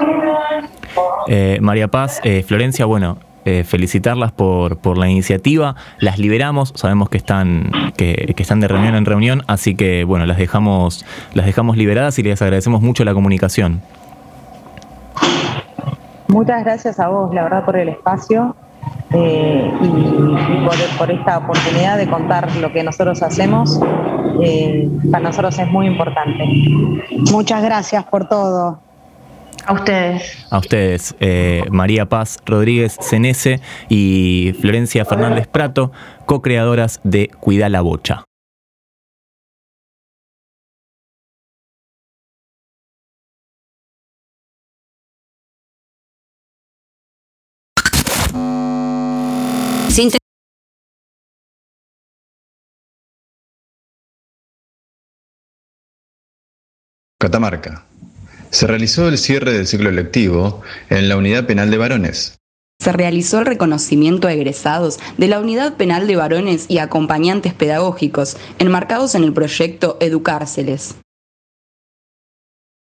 Eh, 1.27 1.59
María 1.61 1.89
Paz, 1.89 2.21
Florencia, 2.45 2.85
bueno, 2.85 3.17
eh, 3.45 3.63
felicitarlas 3.63 4.31
por, 4.31 4.77
por 4.77 4.97
la 4.97 5.09
iniciativa. 5.09 5.75
Las 5.99 6.19
liberamos, 6.19 6.73
sabemos 6.75 7.09
que 7.09 7.17
están, 7.17 7.71
que, 7.95 8.33
están 8.37 8.59
de 8.59 8.67
reunión 8.67 8.95
en 8.95 9.05
reunión, 9.05 9.43
así 9.47 9.75
que 9.75 10.03
bueno, 10.03 10.25
las 10.25 10.37
dejamos, 10.37 11.05
las 11.33 11.45
dejamos 11.45 11.77
liberadas 11.77 12.19
y 12.19 12.23
les 12.23 12.41
agradecemos 12.41 12.81
mucho 12.81 13.03
la 13.05 13.13
comunicación. 13.13 13.81
Muchas 16.27 16.63
gracias 16.63 16.99
a 16.99 17.07
vos, 17.07 17.33
la 17.33 17.43
verdad, 17.43 17.65
por 17.65 17.75
el 17.77 17.89
espacio 17.89 18.55
eh, 19.11 19.71
y, 19.81 20.97
por, 20.97 21.09
esta 21.09 21.39
oportunidad 21.39 21.97
de 21.97 22.07
contar 22.07 22.55
lo 22.57 22.71
que 22.71 22.83
nosotros 22.83 23.23
hacemos. 23.23 23.79
Eh, 24.41 24.87
para 25.11 25.23
nosotros 25.23 25.57
es 25.57 25.67
muy 25.67 25.87
importante. 25.87 26.43
Muchas 27.31 27.63
gracias 27.63 28.03
por 28.03 28.27
todo. 28.27 28.79
A 29.69 29.73
ustedes. 29.73 30.47
A 30.49 30.57
ustedes, 30.57 31.15
eh, 31.19 31.63
María 31.69 32.09
Paz 32.09 32.39
Rodríguez 32.43 32.97
Cenese 33.01 33.61
y 33.87 34.55
Florencia 34.59 35.05
Fernández 35.05 35.45
Prato, 35.45 35.91
co-creadoras 36.25 36.99
de 37.03 37.27
Cuida 37.39 37.69
la 37.69 37.81
Bocha. 37.81 38.23
Catamarca, 57.19 57.85
se 58.51 58.67
realizó 58.67 59.07
el 59.07 59.17
cierre 59.17 59.53
del 59.53 59.67
ciclo 59.67 59.91
lectivo 59.91 60.61
en 60.89 61.09
la 61.09 61.17
Unidad 61.17 61.45
Penal 61.45 61.69
de 61.71 61.77
Varones. 61.77 62.39
Se 62.81 62.93
realizó 62.93 63.39
el 63.39 63.45
reconocimiento 63.45 64.27
a 64.27 64.33
egresados 64.33 64.99
de 65.17 65.27
la 65.27 65.39
Unidad 65.39 65.75
Penal 65.75 66.07
de 66.07 66.15
Varones 66.15 66.65
y 66.69 66.77
acompañantes 66.77 67.53
pedagógicos, 67.53 68.37
enmarcados 68.57 69.15
en 69.15 69.23
el 69.23 69.33
proyecto 69.33 69.97
Educárceles. 69.99 70.95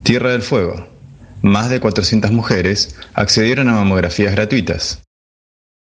Tierra 0.02 0.30
del 0.30 0.42
Fuego. 0.42 0.86
Más 1.42 1.70
de 1.70 1.80
400 1.80 2.30
mujeres 2.32 2.96
accedieron 3.14 3.68
a 3.68 3.72
mamografías 3.72 4.32
gratuitas. 4.32 5.02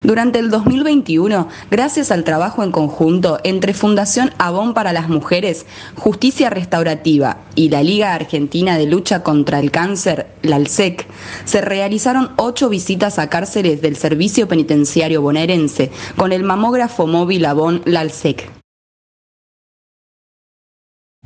Durante 0.02 0.38
el 0.38 0.48
2021, 0.48 1.48
gracias 1.70 2.10
al 2.10 2.24
trabajo 2.24 2.64
en 2.64 2.72
conjunto 2.72 3.38
entre 3.44 3.74
Fundación 3.74 4.32
Avon 4.38 4.72
para 4.72 4.94
las 4.94 5.10
Mujeres, 5.10 5.66
Justicia 5.94 6.48
Restaurativa 6.48 7.44
y 7.54 7.68
la 7.68 7.82
Liga 7.82 8.14
Argentina 8.14 8.78
de 8.78 8.86
Lucha 8.86 9.22
contra 9.22 9.60
el 9.60 9.70
Cáncer, 9.70 10.28
la 10.40 10.56
ALSEC, 10.56 11.06
se 11.44 11.60
realizaron 11.60 12.30
ocho 12.38 12.70
visitas 12.70 13.18
a 13.18 13.28
cárceles 13.28 13.82
del 13.82 13.94
Servicio 13.94 14.48
Penitenciario 14.48 15.20
bonaerense 15.20 15.90
con 16.16 16.32
el 16.32 16.44
mamógrafo 16.44 17.06
móvil 17.06 17.44
Avon 17.44 17.82
LALSEC. 17.84 18.48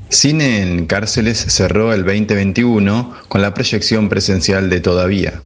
Cine 0.09 0.63
en 0.63 0.87
cárceles 0.87 1.39
cerró 1.39 1.93
el 1.93 2.05
2021 2.05 3.15
con 3.29 3.41
la 3.41 3.55
proyección 3.55 4.09
presencial 4.09 4.69
de 4.69 4.81
Todavía. 4.81 5.45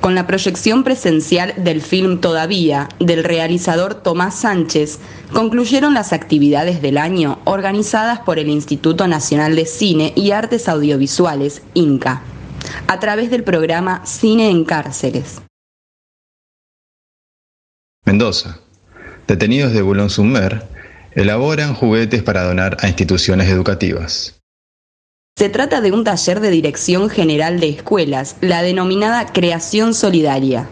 Con 0.00 0.14
la 0.14 0.26
proyección 0.26 0.84
presencial 0.84 1.54
del 1.56 1.80
film 1.80 2.20
Todavía, 2.20 2.88
del 3.00 3.24
realizador 3.24 3.94
Tomás 3.94 4.34
Sánchez, 4.40 4.98
concluyeron 5.32 5.94
las 5.94 6.12
actividades 6.12 6.82
del 6.82 6.98
año 6.98 7.38
organizadas 7.44 8.20
por 8.20 8.38
el 8.38 8.48
Instituto 8.48 9.08
Nacional 9.08 9.56
de 9.56 9.64
Cine 9.64 10.12
y 10.14 10.32
Artes 10.32 10.68
Audiovisuales, 10.68 11.62
INCA, 11.72 12.22
a 12.86 13.00
través 13.00 13.30
del 13.30 13.44
programa 13.44 14.04
Cine 14.04 14.50
en 14.50 14.64
Cárceles. 14.64 15.40
Mendoza. 18.04 18.60
Detenidos 19.26 19.72
de 19.72 19.80
Boulogne-sur-Mer 19.80 20.68
elaboran 21.12 21.72
juguetes 21.72 22.22
para 22.22 22.42
donar 22.42 22.76
a 22.80 22.88
instituciones 22.88 23.48
educativas. 23.48 24.43
Se 25.36 25.48
trata 25.48 25.80
de 25.80 25.90
un 25.90 26.04
taller 26.04 26.38
de 26.38 26.48
dirección 26.48 27.10
general 27.10 27.58
de 27.58 27.68
escuelas, 27.68 28.36
la 28.40 28.62
denominada 28.62 29.26
creación 29.32 29.92
solidaria. 29.92 30.68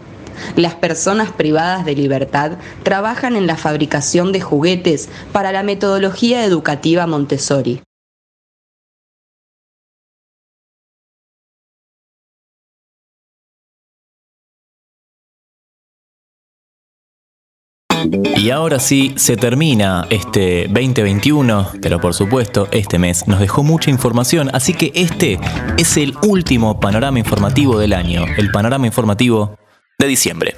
Las 0.55 0.73
personas 0.73 1.33
privadas 1.33 1.83
de 1.83 1.95
libertad 1.95 2.53
trabajan 2.81 3.35
en 3.35 3.45
la 3.45 3.57
fabricación 3.57 4.31
de 4.31 4.39
juguetes 4.39 5.09
para 5.33 5.51
la 5.51 5.63
metodología 5.63 6.45
educativa 6.45 7.05
Montessori. 7.07 7.81
Y 18.37 18.49
ahora 18.49 18.79
sí, 18.79 19.13
se 19.15 19.37
termina 19.37 20.05
este 20.09 20.67
2021, 20.67 21.71
pero 21.81 21.99
por 21.99 22.13
supuesto 22.13 22.67
este 22.71 22.99
mes 22.99 23.27
nos 23.27 23.39
dejó 23.39 23.63
mucha 23.63 23.89
información, 23.89 24.49
así 24.53 24.73
que 24.73 24.91
este 24.95 25.39
es 25.77 25.97
el 25.97 26.15
último 26.23 26.79
panorama 26.79 27.19
informativo 27.19 27.79
del 27.79 27.93
año, 27.93 28.25
el 28.37 28.51
panorama 28.51 28.85
informativo 28.85 29.57
de 29.97 30.07
diciembre. 30.07 30.55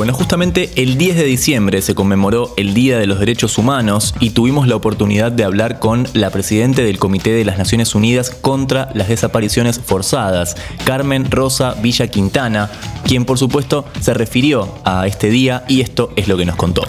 Bueno, 0.00 0.14
justamente 0.14 0.70
el 0.76 0.96
10 0.96 1.14
de 1.14 1.24
diciembre 1.24 1.82
se 1.82 1.94
conmemoró 1.94 2.54
el 2.56 2.72
Día 2.72 2.98
de 2.98 3.06
los 3.06 3.20
Derechos 3.20 3.58
Humanos 3.58 4.14
y 4.18 4.30
tuvimos 4.30 4.66
la 4.66 4.74
oportunidad 4.74 5.30
de 5.30 5.44
hablar 5.44 5.78
con 5.78 6.08
la 6.14 6.30
presidenta 6.30 6.80
del 6.80 6.98
Comité 6.98 7.32
de 7.32 7.44
las 7.44 7.58
Naciones 7.58 7.94
Unidas 7.94 8.30
contra 8.30 8.88
las 8.94 9.08
Desapariciones 9.08 9.78
Forzadas, 9.78 10.56
Carmen 10.86 11.30
Rosa 11.30 11.74
Villa 11.82 12.08
Quintana, 12.08 12.70
quien 13.04 13.26
por 13.26 13.36
supuesto 13.36 13.84
se 14.00 14.14
refirió 14.14 14.72
a 14.84 15.06
este 15.06 15.28
día 15.28 15.64
y 15.68 15.82
esto 15.82 16.12
es 16.16 16.28
lo 16.28 16.38
que 16.38 16.46
nos 16.46 16.56
contó. 16.56 16.80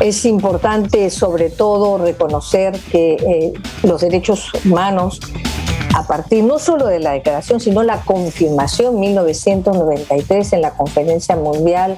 Es 0.00 0.24
importante 0.24 1.08
sobre 1.08 1.50
todo 1.50 1.98
reconocer 1.98 2.80
que 2.90 3.12
eh, 3.12 3.52
los 3.84 4.00
derechos 4.00 4.50
humanos 4.64 5.20
a 5.94 6.06
partir 6.06 6.44
no 6.44 6.58
solo 6.58 6.86
de 6.86 6.98
la 6.98 7.12
declaración, 7.12 7.60
sino 7.60 7.82
la 7.82 8.00
confirmación 8.00 8.98
1993 8.98 10.52
en 10.54 10.62
la 10.62 10.70
Conferencia 10.70 11.36
Mundial 11.36 11.96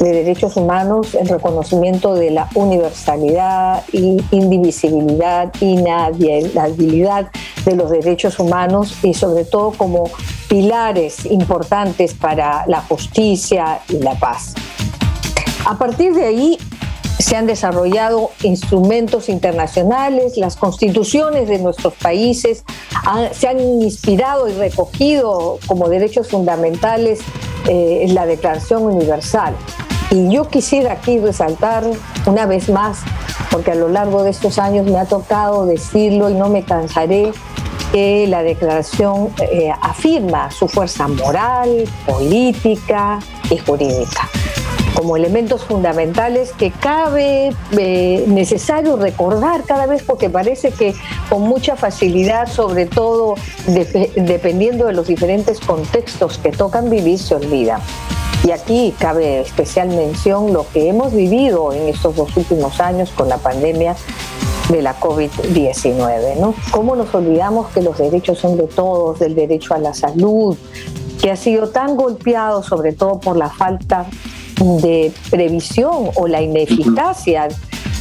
de 0.00 0.12
Derechos 0.12 0.56
Humanos, 0.56 1.14
el 1.14 1.28
reconocimiento 1.28 2.14
de 2.14 2.30
la 2.30 2.48
universalidad, 2.54 3.82
indivisibilidad, 3.92 5.52
inalienabilidad 5.60 7.30
de 7.64 7.76
los 7.76 7.90
derechos 7.90 8.38
humanos 8.38 8.96
y 9.02 9.14
sobre 9.14 9.44
todo 9.44 9.72
como 9.72 10.04
pilares 10.48 11.26
importantes 11.26 12.14
para 12.14 12.64
la 12.66 12.80
justicia 12.82 13.80
y 13.88 13.98
la 13.98 14.14
paz. 14.14 14.54
A 15.66 15.76
partir 15.76 16.14
de 16.14 16.24
ahí, 16.24 16.58
se 17.18 17.36
han 17.36 17.46
desarrollado 17.46 18.30
instrumentos 18.42 19.28
internacionales, 19.28 20.36
las 20.36 20.56
constituciones 20.56 21.48
de 21.48 21.58
nuestros 21.58 21.94
países 21.94 22.64
se 23.32 23.48
han 23.48 23.60
inspirado 23.60 24.48
y 24.48 24.52
recogido 24.52 25.58
como 25.66 25.88
derechos 25.88 26.28
fundamentales 26.28 27.20
eh, 27.66 28.06
la 28.10 28.26
Declaración 28.26 28.84
Universal. 28.84 29.54
Y 30.10 30.30
yo 30.32 30.48
quisiera 30.48 30.92
aquí 30.92 31.18
resaltar 31.18 31.84
una 32.26 32.46
vez 32.46 32.68
más, 32.68 33.00
porque 33.50 33.72
a 33.72 33.74
lo 33.74 33.88
largo 33.88 34.22
de 34.22 34.30
estos 34.30 34.58
años 34.58 34.86
me 34.86 34.98
ha 34.98 35.04
tocado 35.04 35.66
decirlo 35.66 36.30
y 36.30 36.34
no 36.34 36.48
me 36.48 36.62
cansaré, 36.62 37.32
que 37.92 38.26
la 38.26 38.42
declaración 38.42 39.30
eh, 39.40 39.70
afirma 39.80 40.50
su 40.50 40.68
fuerza 40.68 41.08
moral, 41.08 41.84
política 42.06 43.18
y 43.50 43.56
jurídica 43.56 44.28
como 44.98 45.16
elementos 45.16 45.62
fundamentales 45.62 46.50
que 46.50 46.72
cabe 46.72 47.54
eh, 47.78 48.24
necesario 48.26 48.96
recordar 48.96 49.62
cada 49.62 49.86
vez 49.86 50.02
porque 50.02 50.28
parece 50.28 50.72
que 50.72 50.92
con 51.28 51.42
mucha 51.42 51.76
facilidad, 51.76 52.48
sobre 52.48 52.86
todo 52.86 53.36
dependiendo 54.16 54.86
de 54.86 54.94
los 54.94 55.06
diferentes 55.06 55.60
contextos 55.60 56.38
que 56.38 56.50
tocan 56.50 56.90
vivir, 56.90 57.20
se 57.20 57.36
olvida. 57.36 57.80
Y 58.44 58.50
aquí 58.50 58.92
cabe 58.98 59.42
especial 59.42 59.86
mención 59.90 60.52
lo 60.52 60.66
que 60.68 60.88
hemos 60.88 61.14
vivido 61.14 61.72
en 61.72 61.86
estos 61.86 62.16
dos 62.16 62.36
últimos 62.36 62.80
años 62.80 63.10
con 63.10 63.28
la 63.28 63.38
pandemia 63.38 63.94
de 64.68 64.82
la 64.82 64.98
COVID-19, 64.98 66.38
¿no? 66.40 66.54
¿Cómo 66.72 66.96
nos 66.96 67.14
olvidamos 67.14 67.68
que 67.68 67.82
los 67.82 67.98
derechos 67.98 68.40
son 68.40 68.56
de 68.56 68.64
todos, 68.64 69.20
del 69.20 69.36
derecho 69.36 69.74
a 69.74 69.78
la 69.78 69.94
salud, 69.94 70.56
que 71.22 71.30
ha 71.30 71.36
sido 71.36 71.68
tan 71.68 71.94
golpeado 71.94 72.64
sobre 72.64 72.92
todo 72.92 73.20
por 73.20 73.36
la 73.36 73.48
falta 73.48 74.06
de 74.60 75.12
previsión 75.30 76.10
o 76.14 76.26
la 76.26 76.42
ineficacia 76.42 77.48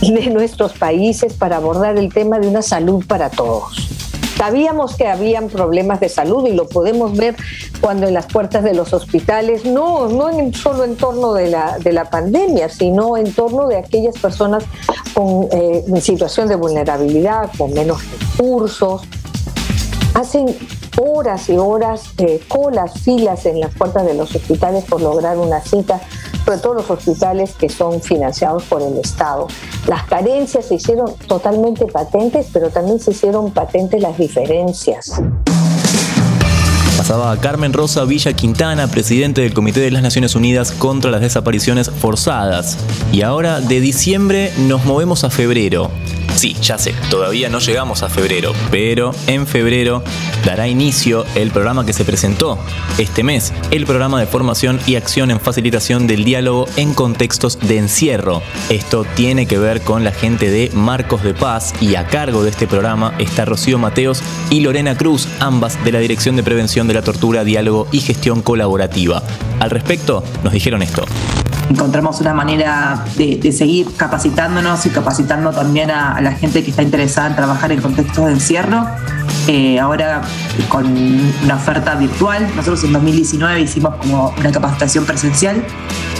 de 0.02 0.28
nuestros 0.28 0.74
países 0.74 1.34
para 1.34 1.58
abordar 1.58 1.98
el 1.98 2.14
tema 2.14 2.40
de 2.40 2.48
una 2.48 2.62
salud 2.62 3.06
para 3.08 3.30
todos. 3.30 3.90
Sabíamos 4.38 4.96
que 4.96 5.08
habían 5.08 5.48
problemas 5.48 6.00
de 6.00 6.10
salud 6.10 6.46
y 6.48 6.54
lo 6.54 6.70
podemos 6.70 7.18
ver 7.18 7.36
cuando 7.82 8.08
en 8.08 8.14
las 8.14 8.28
puertas 8.28 8.64
de 8.64 8.76
los 8.76 8.94
hospitales, 8.94 9.66
no, 9.66 10.10
no 10.10 10.30
en, 10.30 10.54
solo 10.54 10.84
en 10.84 10.96
torno 10.96 11.34
de 11.34 11.50
la, 11.50 11.80
de 11.80 11.92
la 11.92 12.06
pandemia, 12.12 12.70
sino 12.70 13.18
en 13.18 13.34
torno 13.34 13.68
de 13.68 13.78
aquellas 13.78 14.16
personas 14.20 14.64
con 15.16 15.48
eh, 15.52 15.84
en 15.88 16.02
situación 16.02 16.48
de 16.48 16.56
vulnerabilidad, 16.56 17.50
con 17.58 17.74
menos 17.74 18.00
recursos. 18.38 19.02
Hacen 20.18 20.48
horas 21.00 21.48
y 21.48 21.58
horas, 21.58 22.06
eh, 22.18 22.42
colas, 22.48 23.02
filas 23.02 23.46
en 23.46 23.60
las 23.60 23.72
puertas 23.76 24.04
de 24.04 24.16
los 24.16 24.36
hospitales 24.36 24.84
por 24.86 25.00
lograr 25.00 25.38
una 25.38 25.62
cita 25.62 26.02
sobre 26.44 26.58
todo 26.58 26.74
los 26.74 26.90
hospitales 26.90 27.54
que 27.54 27.70
son 27.70 28.02
financiados 28.02 28.64
por 28.64 28.82
el 28.82 28.98
Estado. 28.98 29.48
Las 29.86 30.06
carencias 30.06 30.66
se 30.66 30.76
hicieron 30.76 31.14
totalmente 31.28 31.86
patentes, 31.86 32.48
pero 32.52 32.72
también 32.72 33.00
se 33.00 33.12
hicieron 33.12 33.52
patentes 33.52 34.02
las 34.02 34.18
diferencias. 34.18 35.22
Pasaba 36.98 37.38
Carmen 37.38 37.72
Rosa 37.72 38.04
Villa 38.06 38.34
Quintana, 38.34 38.88
presidente 38.88 39.42
del 39.42 39.54
Comité 39.54 39.82
de 39.82 39.92
las 39.92 40.02
Naciones 40.02 40.34
Unidas 40.34 40.72
contra 40.72 41.12
las 41.12 41.22
Desapariciones 41.22 41.92
Forzadas. 41.92 42.80
Y 43.12 43.22
ahora 43.22 43.60
de 43.62 43.82
diciembre 43.82 44.52
nos 44.58 44.84
movemos 44.84 45.24
a 45.24 45.30
febrero. 45.30 45.92
Sí, 46.38 46.56
ya 46.62 46.78
sé, 46.78 46.94
todavía 47.10 47.50
no 47.50 47.58
llegamos 47.58 48.04
a 48.04 48.10
febrero, 48.10 48.54
pero 48.70 49.12
en 49.26 49.48
febrero 49.48 50.04
dará 50.46 50.68
inicio 50.68 51.26
el 51.34 51.50
programa 51.50 51.84
que 51.84 51.94
se 51.94 52.06
presentó 52.06 52.60
este 53.00 53.24
mes, 53.24 53.52
el 53.72 53.88
programa 53.88 54.20
de 54.20 54.28
formación 54.28 54.80
y 54.86 54.98
acción 54.98 55.32
en 55.32 55.40
facilitación 55.40 56.06
del 56.06 56.24
diálogo 56.24 56.68
en 56.76 56.94
contextos 56.94 57.58
de 57.60 57.80
encierro. 57.80 58.44
Esto 58.70 59.04
tiene 59.16 59.48
que 59.48 59.58
ver 59.58 59.82
con 59.82 60.04
la 60.04 60.12
gente 60.12 60.52
de 60.52 60.70
Marcos 60.76 61.24
de 61.24 61.34
Paz 61.34 61.74
y 61.82 61.96
a 61.96 62.06
cargo 62.06 62.44
de 62.44 62.52
este 62.52 62.68
programa 62.68 63.16
está 63.18 63.44
Rocío 63.44 63.80
Mateos 63.80 64.22
y 64.52 64.60
Lorena 64.60 64.96
Cruz, 64.96 65.28
ambas 65.40 65.84
de 65.84 65.92
la 65.92 66.00
Dirección 66.00 66.36
de 66.36 66.44
Prevención 66.44 66.88
de 66.88 66.94
la 66.94 67.02
Tortura, 67.02 67.46
Diálogo 67.46 67.88
y 67.92 68.02
Gestión 68.02 68.44
Colaborativa. 68.44 69.24
Al 69.60 69.72
respecto, 69.72 70.24
nos 70.44 70.54
dijeron 70.54 70.84
esto 70.84 71.04
encontramos 71.70 72.22
una 72.22 72.34
manera 72.34 73.04
de, 73.16 73.52
seguir 73.52 73.88
capacitándonos 73.96 74.86
y 74.86 74.90
capacitando 74.90 75.52
también 75.52 75.92
a, 75.92 76.20
la 76.22 76.32
gente 76.32 76.64
que 76.64 76.72
está 76.72 76.84
interesada 76.84 77.28
en 77.28 77.36
trabajar 77.36 77.72
en 77.72 77.82
contextos 77.82 78.26
de 78.26 78.32
encierro. 78.34 78.86
Eh, 79.48 79.80
ahora 79.80 80.22
con 80.68 80.86
una 81.44 81.56
oferta 81.56 81.96
virtual, 81.96 82.48
nosotros 82.56 82.84
en 82.84 82.94
2019 82.94 83.62
hicimos 83.62 83.96
como 83.96 84.34
una 84.38 84.52
capacitación 84.52 85.06
presencial 85.06 85.64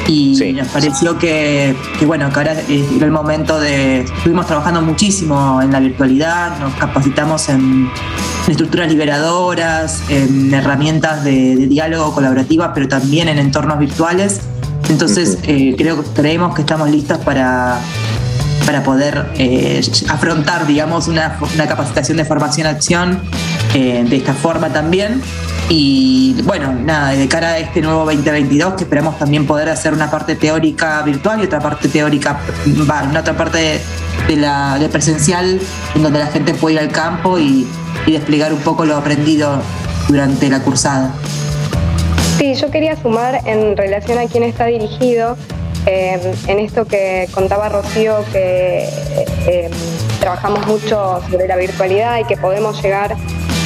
y 0.08 0.54
nos 0.54 0.68
pareció 0.70 1.18
que, 1.18 1.76
bueno, 2.06 2.30
que 2.30 2.40
ahora 2.40 2.54
era 2.54 3.06
el 3.06 3.12
momento 3.12 3.60
de... 3.60 4.02
Estuvimos 4.02 4.48
trabajando 4.48 4.82
muchísimo 4.82 5.62
en 5.62 5.72
la 5.72 5.82
virtualidad, 5.82 6.58
nos 6.60 6.74
capacitamos 6.76 7.50
en, 7.50 7.90
estructuras 8.48 8.88
liberadoras, 8.90 10.04
en 10.10 10.54
herramientas 10.54 11.26
de, 11.26 11.58
de 11.58 11.68
diálogo 11.68 12.14
colaborativa, 12.14 12.74
pero 12.74 12.88
también 12.88 13.28
en 13.28 13.40
entornos 13.40 13.78
virtuales 13.78 14.40
entonces, 14.90 15.38
eh, 15.44 15.76
creo, 15.78 16.04
creemos 16.14 16.56
que 16.56 16.62
estamos 16.62 16.90
listos 16.90 17.18
para, 17.20 17.80
para 18.66 18.84
poder 18.84 19.32
eh, 19.36 19.82
afrontar, 20.10 20.66
digamos, 20.66 21.08
una, 21.08 21.38
capacitación 21.68 22.18
de 22.18 22.26
formación-acción 22.26 23.22
eh, 23.74 24.06
de 24.08 24.16
esta 24.16 24.34
forma 24.34 24.70
también. 24.70 25.22
Y 25.70 26.42
bueno, 26.44 26.74
nada, 26.74 27.10
de 27.10 27.28
cara 27.28 27.50
a 27.50 27.58
este 27.60 27.82
nuevo 27.82 28.06
2022, 28.06 28.76
que 28.76 28.84
esperamos 28.84 29.20
también 29.20 29.46
poder 29.46 29.68
hacer 29.68 29.94
una 29.94 30.10
parte 30.10 30.36
teórica 30.36 31.02
virtual 31.02 31.42
y 31.42 31.46
otra 31.46 31.60
parte 31.60 31.90
teórica, 31.90 32.40
va, 32.90 33.04
una 33.04 33.20
otra 33.20 33.36
parte 33.36 33.82
de, 34.28 34.36
la, 34.38 34.80
de 34.80 34.88
presencial, 34.88 35.60
en 35.96 36.04
donde 36.04 36.20
la 36.20 36.28
gente 36.28 36.54
puede 36.54 36.76
ir 36.76 36.80
al 36.80 36.90
campo 36.90 37.38
y 37.38 37.68
desplegar 38.06 38.54
un 38.54 38.60
poco 38.60 38.86
lo 38.86 38.96
aprendido 38.96 39.62
durante 40.08 40.50
la 40.50 40.62
cursada. 40.62 41.14
Sí, 42.48 42.56
yo 42.56 42.72
quería 42.72 42.96
sumar 42.96 43.42
en 43.46 43.76
relación 43.76 44.18
a 44.20 44.26
quién 44.26 44.44
está 44.44 44.68
dirigido, 44.68 45.36
em, 45.86 46.22
en 46.48 46.60
esto 46.60 46.86
que 46.86 47.28
contaba 47.34 47.68
Rocío, 47.68 48.24
que 48.32 48.88
em, 49.48 49.72
trabajamos 50.22 50.66
mucho 50.66 51.22
sobre 51.30 51.46
la 51.46 51.58
virtualidad 51.58 52.20
y 52.20 52.24
que 52.24 52.38
podemos 52.38 52.82
llegar 52.82 53.18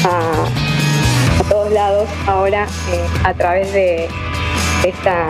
a, 0.04 1.48
todos 1.48 1.72
lados 1.72 2.10
ahora 2.26 2.64
eh, 2.92 3.06
a 3.24 3.36
través 3.36 3.72
de 3.72 4.08
esta, 4.84 5.28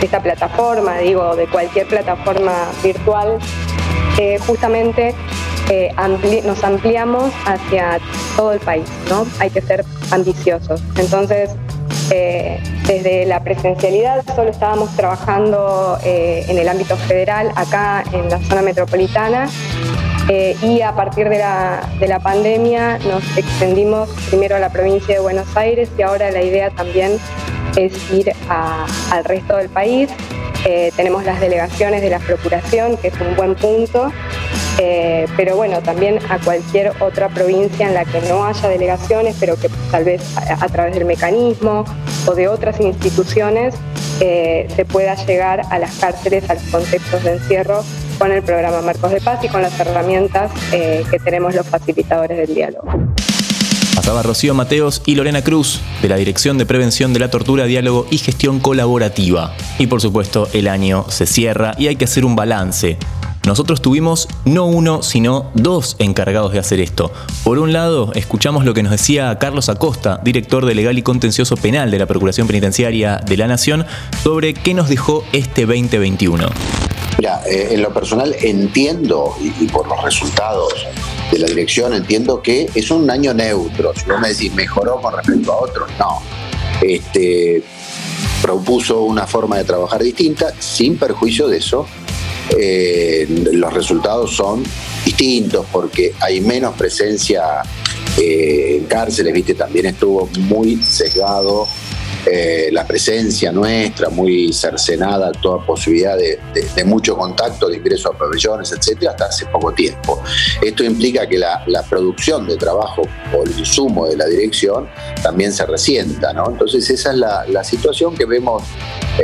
esta 0.00 0.22
plataforma, 0.22 0.96
digo, 0.96 1.36
de 1.36 1.46
cualquier 1.48 1.86
plataforma 1.88 2.70
virtual, 2.82 3.38
justamente 4.46 5.14
eh, 5.68 5.92
nos 6.46 6.64
ampliamos 6.64 7.30
hacia 7.44 7.98
todo 8.36 8.52
el 8.52 8.60
país, 8.60 8.88
¿no? 9.10 9.26
Hay 9.38 9.50
que 9.50 9.60
ser 9.60 9.84
ambiciosos. 10.10 10.80
Entonces, 10.96 11.50
eh, 12.10 12.60
desde 12.86 13.26
la 13.26 13.42
presencialidad 13.42 14.24
solo 14.34 14.50
estábamos 14.50 14.94
trabajando 14.94 15.98
eh, 16.04 16.44
en 16.48 16.58
el 16.58 16.68
ámbito 16.68 16.96
federal, 16.96 17.50
acá 17.56 18.04
en 18.12 18.28
la 18.28 18.38
zona 18.42 18.62
metropolitana, 18.62 19.48
eh, 20.28 20.56
y 20.62 20.82
a 20.82 20.92
partir 20.92 21.28
de 21.28 21.38
la, 21.38 21.88
de 21.98 22.06
la, 22.06 22.20
pandemia 22.20 22.98
nos 22.98 23.36
extendimos 23.36 24.08
primero 24.28 24.56
a 24.56 24.58
la 24.58 24.70
provincia 24.70 25.14
de 25.14 25.20
Buenos 25.20 25.56
Aires 25.56 25.88
y 25.98 26.02
ahora 26.02 26.30
la 26.30 26.42
idea 26.42 26.70
también 26.70 27.18
es 27.76 27.92
ir 28.12 28.32
al 28.48 29.24
resto 29.24 29.56
del 29.56 29.68
país. 29.68 30.10
tenemos 30.96 31.24
las 31.24 31.40
delegaciones 31.40 32.02
de 32.02 32.10
la 32.10 32.18
Procuración, 32.18 32.96
que 32.96 33.08
es 33.08 33.20
un 33.20 33.36
buen 33.36 33.54
punto, 33.54 34.12
eh, 34.78 35.26
pero 35.36 35.56
bueno, 35.56 35.80
también 35.80 36.18
a 36.28 36.38
cualquier 36.38 36.92
otra 37.00 37.28
provincia 37.28 37.88
en 37.88 37.94
la 37.94 38.04
que 38.04 38.20
no 38.22 38.44
haya 38.44 38.68
delegaciones, 38.68 39.36
pero 39.40 39.56
que 39.56 39.70
tal 39.90 40.04
vez 40.04 40.22
a, 40.36 40.68
través 40.68 40.94
del 40.94 41.06
mecanismo 41.06 41.84
o 42.26 42.34
de 42.34 42.48
otras 42.48 42.80
instituciones 42.80 43.74
eh, 44.20 44.66
se 44.74 44.84
pueda 44.84 45.14
llegar 45.14 45.62
a 45.70 45.78
las 45.78 45.96
cárceles, 45.96 46.48
a 46.50 46.54
los 46.54 46.62
contextos 46.64 47.24
de 47.24 47.32
encierro 47.34 47.82
con 48.18 48.32
el 48.32 48.42
programa 48.42 48.82
Marcos 48.82 49.10
de 49.10 49.20
Paz 49.20 49.42
y 49.44 49.48
con 49.48 49.62
las 49.62 49.78
herramientas 49.78 50.50
eh, 50.72 51.04
que 51.10 51.18
tenemos 51.18 51.54
los 51.54 51.66
facilitadores 51.66 52.36
del 52.36 52.54
diálogo. 52.54 52.88
Pasaba 53.94 54.22
Rocío 54.22 54.54
Mateos 54.54 55.02
y 55.06 55.14
Lorena 55.14 55.42
Cruz, 55.42 55.80
de 56.02 56.08
la 56.10 56.16
Dirección 56.16 56.58
de 56.58 56.66
Prevención 56.66 57.14
de 57.14 57.18
la 57.18 57.30
Tortura, 57.30 57.64
Diálogo 57.64 58.06
y 58.10 58.18
Gestión 58.18 58.60
Colaborativa. 58.60 59.54
Y 59.78 59.86
por 59.86 60.02
supuesto, 60.02 60.48
el 60.52 60.68
año 60.68 61.06
se 61.08 61.24
cierra 61.24 61.72
y 61.78 61.86
hay 61.86 61.96
que 61.96 62.04
hacer 62.04 62.26
un 62.26 62.36
balance 62.36 62.98
nosotros 63.46 63.80
tuvimos 63.80 64.28
no 64.44 64.66
uno, 64.66 65.02
sino 65.02 65.50
dos 65.54 65.94
encargados 66.00 66.52
de 66.52 66.58
hacer 66.58 66.80
esto. 66.80 67.12
Por 67.44 67.58
un 67.58 67.72
lado, 67.72 68.12
escuchamos 68.14 68.64
lo 68.64 68.74
que 68.74 68.82
nos 68.82 68.90
decía 68.90 69.38
Carlos 69.38 69.68
Acosta, 69.68 70.20
director 70.24 70.66
de 70.66 70.74
Legal 70.74 70.98
y 70.98 71.02
Contencioso 71.02 71.56
Penal 71.56 71.92
de 71.92 71.98
la 72.00 72.06
Procuración 72.06 72.48
Penitenciaria 72.48 73.20
de 73.24 73.36
la 73.36 73.46
Nación, 73.46 73.86
sobre 74.22 74.52
qué 74.52 74.74
nos 74.74 74.88
dejó 74.88 75.24
este 75.32 75.62
2021. 75.62 76.48
Mira, 77.18 77.40
eh, 77.46 77.68
en 77.70 77.82
lo 77.82 77.94
personal 77.94 78.34
entiendo, 78.42 79.36
y, 79.40 79.66
por 79.68 79.86
los 79.86 80.02
resultados 80.02 80.74
de 81.30 81.38
la 81.38 81.46
dirección, 81.46 81.94
entiendo 81.94 82.42
que 82.42 82.68
es 82.74 82.90
un 82.90 83.08
año 83.08 83.32
neutro. 83.32 83.92
Si 83.94 84.10
vos 84.10 84.20
me 84.20 84.28
decís, 84.28 84.52
mejoró 84.54 85.00
con 85.00 85.14
respecto 85.14 85.52
a 85.52 85.56
otros, 85.62 85.88
no. 85.98 86.20
Este, 86.82 87.62
propuso 88.42 89.02
una 89.02 89.26
forma 89.26 89.56
de 89.56 89.64
trabajar 89.64 90.02
distinta, 90.02 90.52
sin 90.58 90.98
perjuicio 90.98 91.48
de 91.48 91.58
eso. 91.58 91.86
Eh, 92.58 93.26
los 93.52 93.72
resultados 93.72 94.34
son 94.34 94.62
distintos 95.04 95.66
porque 95.72 96.14
hay 96.20 96.40
menos 96.40 96.74
presencia 96.76 97.62
eh, 98.18 98.76
en 98.78 98.86
cárceles, 98.86 99.32
viste, 99.32 99.54
también 99.54 99.86
estuvo 99.86 100.28
muy 100.38 100.76
sesgado 100.76 101.66
eh, 102.28 102.70
la 102.72 102.84
presencia 102.84 103.52
nuestra, 103.52 104.08
muy 104.08 104.52
cercenada 104.52 105.30
toda 105.30 105.64
posibilidad 105.64 106.16
de, 106.18 106.84
mucho 106.84 107.16
contacto, 107.16 107.68
de 107.68 107.76
ingreso 107.76 108.12
a 108.12 108.18
pabellones, 108.18 108.72
etcétera, 108.72 109.12
hasta 109.12 109.26
hace 109.26 109.46
poco 109.46 109.72
tiempo. 109.72 110.20
Esto 110.60 110.82
implica 110.82 111.28
que 111.28 111.38
la, 111.38 111.64
producción 111.88 112.48
de 112.48 112.56
trabajo 112.56 113.02
o 113.32 113.44
el 113.44 113.56
insumo 113.56 114.08
de 114.08 114.16
la 114.16 114.26
dirección 114.26 114.88
también 115.22 115.52
se 115.52 115.66
resienta, 115.66 116.32
¿no? 116.32 116.50
Entonces, 116.50 116.90
esa 116.90 117.12
es 117.12 117.16
la, 117.16 117.62
situación 117.62 118.16
que 118.16 118.24
vemos 118.24 118.64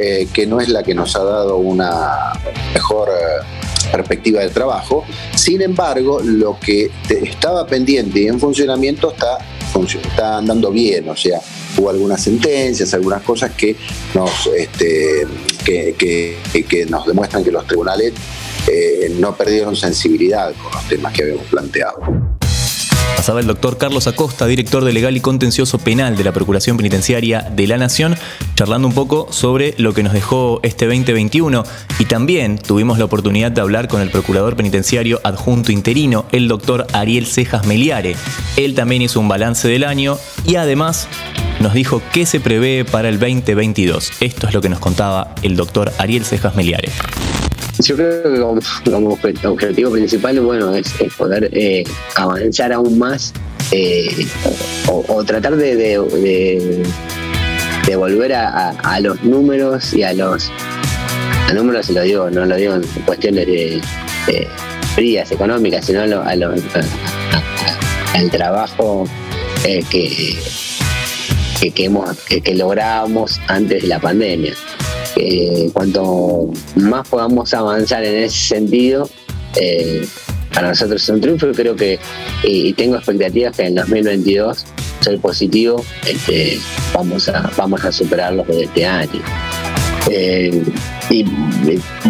eh, 0.00 0.28
que 0.32 0.46
no 0.46 0.60
es 0.60 0.68
la 0.68 0.82
que 0.82 0.94
nos 0.94 1.16
ha 1.16 1.24
dado 1.24 1.56
una 1.56 2.32
mejor. 2.74 3.10
Eh, 3.10 3.62
perspectiva 3.92 4.40
de 4.40 4.48
trabajo. 4.48 5.04
Sin 5.36 5.60
embargo, 5.60 6.20
lo 6.22 6.58
que 6.58 6.90
estaba 7.08 7.66
pendiente 7.66 8.20
y 8.20 8.26
en 8.26 8.40
funcionamiento 8.40 9.12
está, 9.12 9.38
está 10.02 10.38
andando 10.38 10.70
bien, 10.70 11.08
o 11.08 11.16
sea, 11.16 11.40
hubo 11.76 11.90
algunas 11.90 12.22
sentencias, 12.22 12.92
algunas 12.94 13.22
cosas 13.22 13.52
que 13.52 13.76
nos, 14.14 14.46
este, 14.56 15.26
que, 15.64 16.86
nos 16.88 17.06
demuestran 17.06 17.44
que 17.44 17.52
los 17.52 17.66
tribunales 17.66 18.12
eh, 18.66 19.14
no 19.18 19.36
perdieron 19.36 19.76
sensibilidad 19.76 20.52
con 20.54 20.72
los 20.72 20.88
temas 20.88 21.12
que 21.12 21.22
habíamos 21.22 21.46
planteado. 21.46 22.41
Pasaba 23.22 23.38
el 23.38 23.46
doctor 23.46 23.78
Carlos 23.78 24.08
Acosta, 24.08 24.48
director 24.48 24.84
de 24.84 24.92
Legal 24.92 25.16
y 25.16 25.20
Contencioso 25.20 25.78
Penal 25.78 26.16
de 26.16 26.24
la 26.24 26.32
Procuración 26.32 26.76
Penitenciaria 26.76 27.42
de 27.54 27.68
la 27.68 27.78
Nación, 27.78 28.16
charlando 28.56 28.88
un 28.88 28.94
poco 28.94 29.28
sobre 29.30 29.76
lo 29.78 29.94
que 29.94 30.02
nos 30.02 30.12
dejó 30.12 30.58
este 30.64 30.86
2021 30.86 31.62
y 32.00 32.06
también 32.06 32.58
tuvimos 32.58 32.98
la 32.98 33.04
oportunidad 33.04 33.52
de 33.52 33.60
hablar 33.60 33.86
con 33.86 34.00
el 34.00 34.10
procurador 34.10 34.56
penitenciario 34.56 35.20
adjunto 35.22 35.70
interino, 35.70 36.26
el 36.32 36.48
doctor 36.48 36.84
Ariel 36.92 37.26
Cejas 37.26 37.64
Meliare. 37.64 38.16
Él 38.56 38.74
también 38.74 39.02
hizo 39.02 39.20
un 39.20 39.28
balance 39.28 39.68
del 39.68 39.84
año 39.84 40.18
y 40.44 40.56
además 40.56 41.06
nos 41.60 41.74
dijo 41.74 42.02
qué 42.12 42.26
se 42.26 42.40
prevé 42.40 42.84
para 42.84 43.08
el 43.08 43.20
2022. 43.20 44.14
Esto 44.18 44.48
es 44.48 44.52
lo 44.52 44.60
que 44.60 44.68
nos 44.68 44.80
contaba 44.80 45.32
el 45.42 45.54
doctor 45.54 45.92
Ariel 45.98 46.24
Cejas 46.24 46.56
Meliare. 46.56 46.90
Yo 47.82 47.96
creo 47.96 48.22
que 48.22 48.38
como, 48.90 49.18
objetivo 49.44 49.90
principal, 49.90 50.40
bueno, 50.40 50.74
es, 50.74 50.92
poder 51.16 51.48
eh, 51.52 51.84
avanzar 52.16 52.72
aún 52.72 52.98
más 52.98 53.32
eh, 53.72 54.26
o, 54.88 55.24
tratar 55.24 55.56
de, 55.56 55.76
de, 55.76 55.98
volver 57.96 58.34
a, 58.34 59.00
los 59.00 59.22
números 59.24 59.94
y 59.94 60.02
a 60.02 60.12
los 60.12 60.50
a 61.48 61.52
números 61.52 61.86
se 61.86 61.92
lo 61.92 62.02
digo, 62.02 62.30
no 62.30 62.44
lo 62.46 62.56
digo 62.56 62.74
en 62.74 62.82
cuestiones 63.04 63.46
de, 63.46 63.80
frías 64.94 65.32
económicas, 65.32 65.86
sino 65.86 66.00
a 66.00 66.04
al 68.14 68.30
trabajo 68.30 69.04
eh, 69.64 69.82
que 69.90 70.36
que, 71.70 71.84
hemos, 71.84 72.18
que, 72.24 72.54
lográbamos 72.54 73.40
antes 73.46 73.82
de 73.82 73.88
la 73.88 74.00
pandemia. 74.00 74.54
Cuanto 75.72 76.50
más 76.76 77.08
podamos 77.08 77.52
avanzar 77.54 78.04
en 78.04 78.24
ese 78.24 78.38
sentido, 78.38 79.08
eh, 79.56 80.06
para 80.54 80.68
nosotros 80.68 81.02
es 81.02 81.08
un 81.08 81.20
triunfo. 81.20 81.48
y 81.48 81.52
creo 81.52 81.76
que, 81.76 81.98
y 82.42 82.72
tengo 82.74 82.96
expectativas 82.96 83.56
que 83.56 83.66
en 83.66 83.74
2022, 83.74 84.64
soy 85.00 85.16
positivo, 85.18 85.84
este, 86.06 86.58
vamos, 86.94 87.28
a, 87.28 87.50
vamos 87.56 87.84
a 87.84 87.92
superarlos 87.92 88.46
de 88.48 88.64
este 88.64 88.86
año. 88.86 89.22
Eh, 90.10 90.62
y 91.10 91.24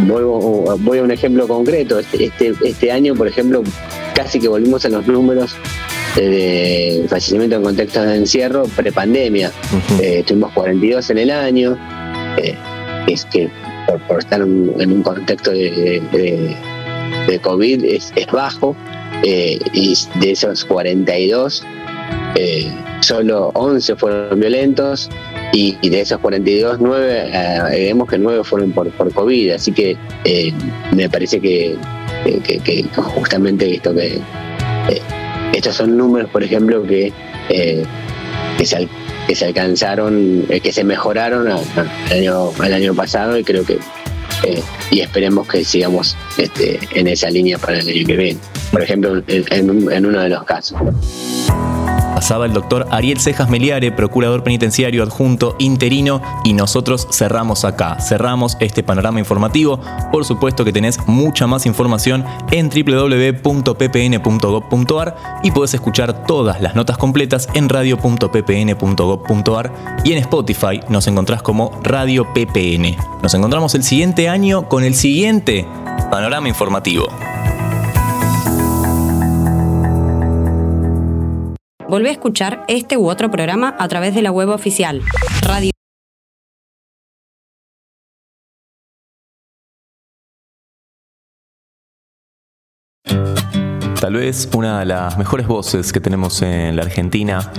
voy 0.07 0.98
a 0.98 1.03
un 1.03 1.11
ejemplo 1.11 1.46
concreto. 1.46 1.98
Este, 1.98 2.24
este, 2.24 2.55
este 2.64 2.90
año, 2.90 3.14
por 3.14 3.28
ejemplo, 3.28 3.62
casi 4.14 4.38
que 4.40 4.48
volvimos 4.48 4.84
a 4.84 4.88
los 4.88 5.07
números 5.07 5.55
de 6.16 7.07
fallecimiento 7.09 7.57
en 7.57 7.62
contextos 7.62 8.07
de 8.07 8.16
encierro 8.16 8.64
prepandemia. 8.76 9.50
Eh, 10.00 10.24
tuvimos 10.26 10.53
42 10.53 11.11
en 11.11 11.18
el 11.18 11.30
año, 11.30 11.78
eh, 12.36 12.55
es 13.07 13.24
que 13.26 13.50
por, 14.09 14.18
estar 14.18 14.40
en 14.40 14.92
un 14.92 15.03
contexto 15.03 15.50
de, 15.50 16.57
COVID 17.42 17.84
es, 17.84 18.12
bajo, 18.32 18.76
eh, 19.22 19.59
y 19.72 19.96
de 20.20 20.30
esos 20.32 20.64
42, 20.64 21.64
solo 23.00 23.50
11 23.55 23.96
fueron 23.96 24.40
violentos, 24.40 25.11
y, 25.53 25.76
de 25.88 26.00
esos 26.00 26.18
42, 26.18 26.78
9, 26.80 27.30
vemos 27.72 28.09
que 28.09 28.18
9 28.18 28.44
fueron 28.44 28.72
por, 28.72 29.12
COVID, 29.12 29.50
así 29.50 29.72
que 29.72 29.96
me 30.94 31.09
parece 31.09 31.40
que, 31.40 31.76
que 32.24 32.84
justamente 32.94 33.74
esto 33.74 33.94
que 33.94 34.20
estos 35.53 35.76
son 35.76 35.96
números, 35.96 36.30
por 36.30 36.42
ejemplo, 36.42 36.82
que, 36.82 37.12
eh, 37.50 37.84
que, 39.26 39.34
se, 39.34 39.46
alcanzaron, 39.46 40.44
eh, 40.48 40.60
que 40.60 40.72
se 40.72 40.84
mejoraron 40.84 41.48
el, 41.48 42.12
año, 42.12 42.50
año 42.60 42.94
pasado 42.94 43.38
y 43.38 43.44
creo 43.44 43.64
que 43.64 43.78
eh, 44.44 44.62
y 44.90 45.00
esperemos 45.00 45.46
que 45.46 45.64
sigamos 45.64 46.16
este, 46.36 46.80
en 46.92 47.06
esa 47.06 47.30
línea 47.30 47.58
para 47.58 47.78
el 47.78 47.88
año 47.88 48.06
que 48.06 48.16
viene. 48.16 48.40
Por 48.72 48.82
ejemplo, 48.82 49.22
en 49.26 50.06
uno 50.06 50.20
de 50.20 50.28
los 50.28 50.44
casos 50.44 50.78
pasaba 52.22 52.46
el 52.46 52.52
doctor 52.52 52.86
Ariel 52.92 53.18
Cejas 53.18 53.50
Meliare, 53.50 53.90
procurador 53.90 54.44
penitenciario 54.44 55.02
adjunto 55.02 55.56
interino, 55.58 56.22
y 56.44 56.52
nosotros 56.52 57.08
cerramos 57.10 57.64
acá, 57.64 57.98
cerramos 57.98 58.56
este 58.60 58.84
panorama 58.84 59.18
informativo. 59.18 59.80
Por 60.12 60.24
supuesto 60.24 60.64
que 60.64 60.72
tenés 60.72 61.04
mucha 61.08 61.48
más 61.48 61.66
información 61.66 62.24
en 62.52 62.70
www.ppn.gov.ar 62.70 65.16
y 65.42 65.50
podés 65.50 65.74
escuchar 65.74 66.24
todas 66.24 66.60
las 66.60 66.76
notas 66.76 66.96
completas 66.96 67.48
en 67.54 67.68
radio.ppn.gov.ar 67.68 69.72
y 70.04 70.12
en 70.12 70.18
Spotify 70.18 70.78
nos 70.88 71.08
encontrás 71.08 71.42
como 71.42 71.72
Radio 71.82 72.32
PPN. 72.32 72.98
Nos 73.20 73.34
encontramos 73.34 73.74
el 73.74 73.82
siguiente 73.82 74.28
año 74.28 74.68
con 74.68 74.84
el 74.84 74.94
siguiente 74.94 75.66
panorama 76.08 76.48
informativo. 76.48 77.08
Volvé 81.93 82.09
a 82.09 82.12
escuchar 82.12 82.64
este 82.68 82.97
u 82.97 83.11
otro 83.11 83.30
programa 83.30 83.76
a 83.78 83.86
través 83.86 84.14
de 84.14 84.22
la 84.22 84.30
web 84.30 84.49
oficial 84.49 85.03
radio 85.43 85.70
Tal 94.01 94.14
vez 94.14 94.49
una 94.55 94.78
de 94.80 94.86
las 94.86 95.18
mejores 95.18 95.47
voces 95.47 95.93
que 95.93 96.01
tenemos 96.01 96.40
en 96.40 96.76
la 96.76 96.82
Argentina. 96.84 97.53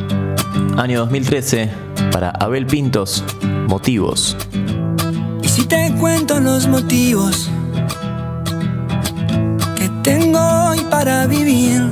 Año 0.78 1.02
2013 1.02 1.70
para 2.12 2.32
Abel 2.32 2.66
Pintos, 2.66 3.24
Motivos. 3.68 4.36
Y 5.44 5.48
si 5.48 5.68
te 5.68 5.94
cuento 6.00 6.40
los 6.40 6.68
motivos 6.68 7.52
que 9.78 9.90
tengo 10.02 10.40
hoy 10.70 10.80
para 10.90 11.28
vivir 11.28 11.92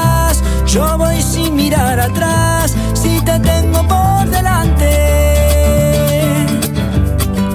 si 2.95 3.21
te 3.21 3.39
tengo 3.39 3.87
por 3.87 4.27
delante. 4.27 4.89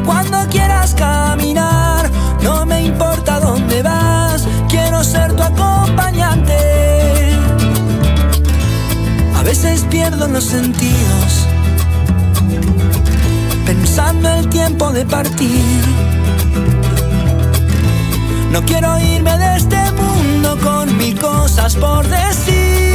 Cuando 0.04 0.38
quieras 0.48 0.94
caminar, 0.94 2.08
no 2.42 2.64
me 2.64 2.84
importa 2.84 3.40
dónde 3.40 3.82
vas, 3.82 4.46
quiero 4.68 5.02
ser 5.02 5.34
tu 5.34 5.42
acompañante. 5.42 6.56
A 9.34 9.42
veces 9.42 9.84
pierdo 9.90 10.28
los 10.28 10.44
sentidos, 10.44 11.48
pensando 13.66 14.28
el 14.28 14.48
tiempo 14.48 14.92
de 14.92 15.04
partir. 15.06 15.82
No 18.52 18.62
quiero 18.62 18.96
irme 19.00 19.36
de 19.38 19.56
este 19.56 19.90
mundo 19.92 20.56
con 20.62 20.96
mil 20.96 21.18
cosas 21.18 21.74
por 21.74 22.06
decir. 22.06 22.85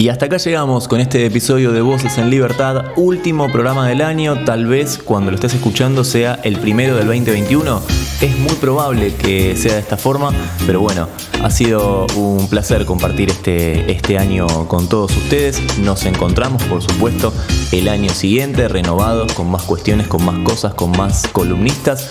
Y 0.00 0.08
hasta 0.08 0.24
acá 0.24 0.38
llegamos 0.38 0.88
con 0.88 0.98
este 0.98 1.26
episodio 1.26 1.72
de 1.72 1.82
Voces 1.82 2.16
en 2.16 2.30
Libertad, 2.30 2.86
último 2.96 3.52
programa 3.52 3.86
del 3.86 4.00
año, 4.00 4.46
tal 4.46 4.64
vez 4.64 4.96
cuando 4.96 5.30
lo 5.30 5.34
estés 5.34 5.52
escuchando 5.52 6.04
sea 6.04 6.40
el 6.42 6.58
primero 6.58 6.96
del 6.96 7.06
2021. 7.06 7.82
Es 8.22 8.38
muy 8.38 8.54
probable 8.54 9.14
que 9.14 9.54
sea 9.56 9.74
de 9.74 9.80
esta 9.80 9.98
forma, 9.98 10.32
pero 10.66 10.80
bueno, 10.80 11.06
ha 11.42 11.50
sido 11.50 12.06
un 12.16 12.48
placer 12.48 12.86
compartir 12.86 13.28
este, 13.28 13.92
este 13.92 14.16
año 14.16 14.46
con 14.68 14.88
todos 14.88 15.14
ustedes. 15.14 15.60
Nos 15.80 16.06
encontramos, 16.06 16.62
por 16.62 16.80
supuesto, 16.80 17.34
el 17.70 17.86
año 17.86 18.08
siguiente, 18.08 18.68
renovados, 18.68 19.34
con 19.34 19.50
más 19.50 19.64
cuestiones, 19.64 20.08
con 20.08 20.24
más 20.24 20.38
cosas, 20.38 20.72
con 20.72 20.92
más 20.92 21.26
columnistas, 21.30 22.10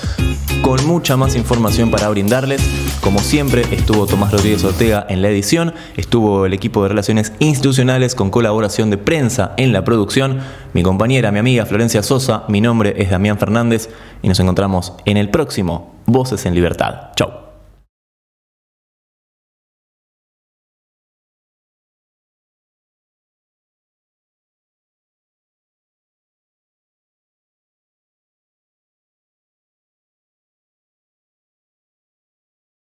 con 0.62 0.86
mucha 0.86 1.18
más 1.18 1.36
información 1.36 1.90
para 1.90 2.08
brindarles. 2.10 2.62
Como 3.02 3.20
siempre, 3.20 3.64
estuvo 3.72 4.06
Tomás 4.06 4.32
Rodríguez 4.32 4.64
Ortega 4.64 5.06
en 5.10 5.22
la 5.22 5.30
edición, 5.30 5.74
estuvo 5.96 6.46
el 6.46 6.54
equipo 6.54 6.84
de 6.84 6.90
Relaciones 6.90 7.32
Institucionales 7.40 7.79
con 8.16 8.30
colaboración 8.30 8.90
de 8.90 8.98
prensa 8.98 9.54
en 9.56 9.72
la 9.72 9.86
producción, 9.86 10.40
mi 10.74 10.84
compañera, 10.84 11.32
mi 11.32 11.40
amiga 11.40 11.66
Florencia 11.66 12.04
Sosa, 12.04 12.44
mi 12.50 12.60
nombre 12.60 12.94
es 12.98 13.10
Damián 13.10 13.38
Fernández 13.38 13.90
y 14.22 14.28
nos 14.28 14.40
encontramos 14.42 14.94
en 15.06 15.16
el 15.16 15.30
próximo 15.30 15.96
Voces 16.06 16.46
en 16.46 16.56
Libertad. 16.56 17.12
Chau. 17.16 17.49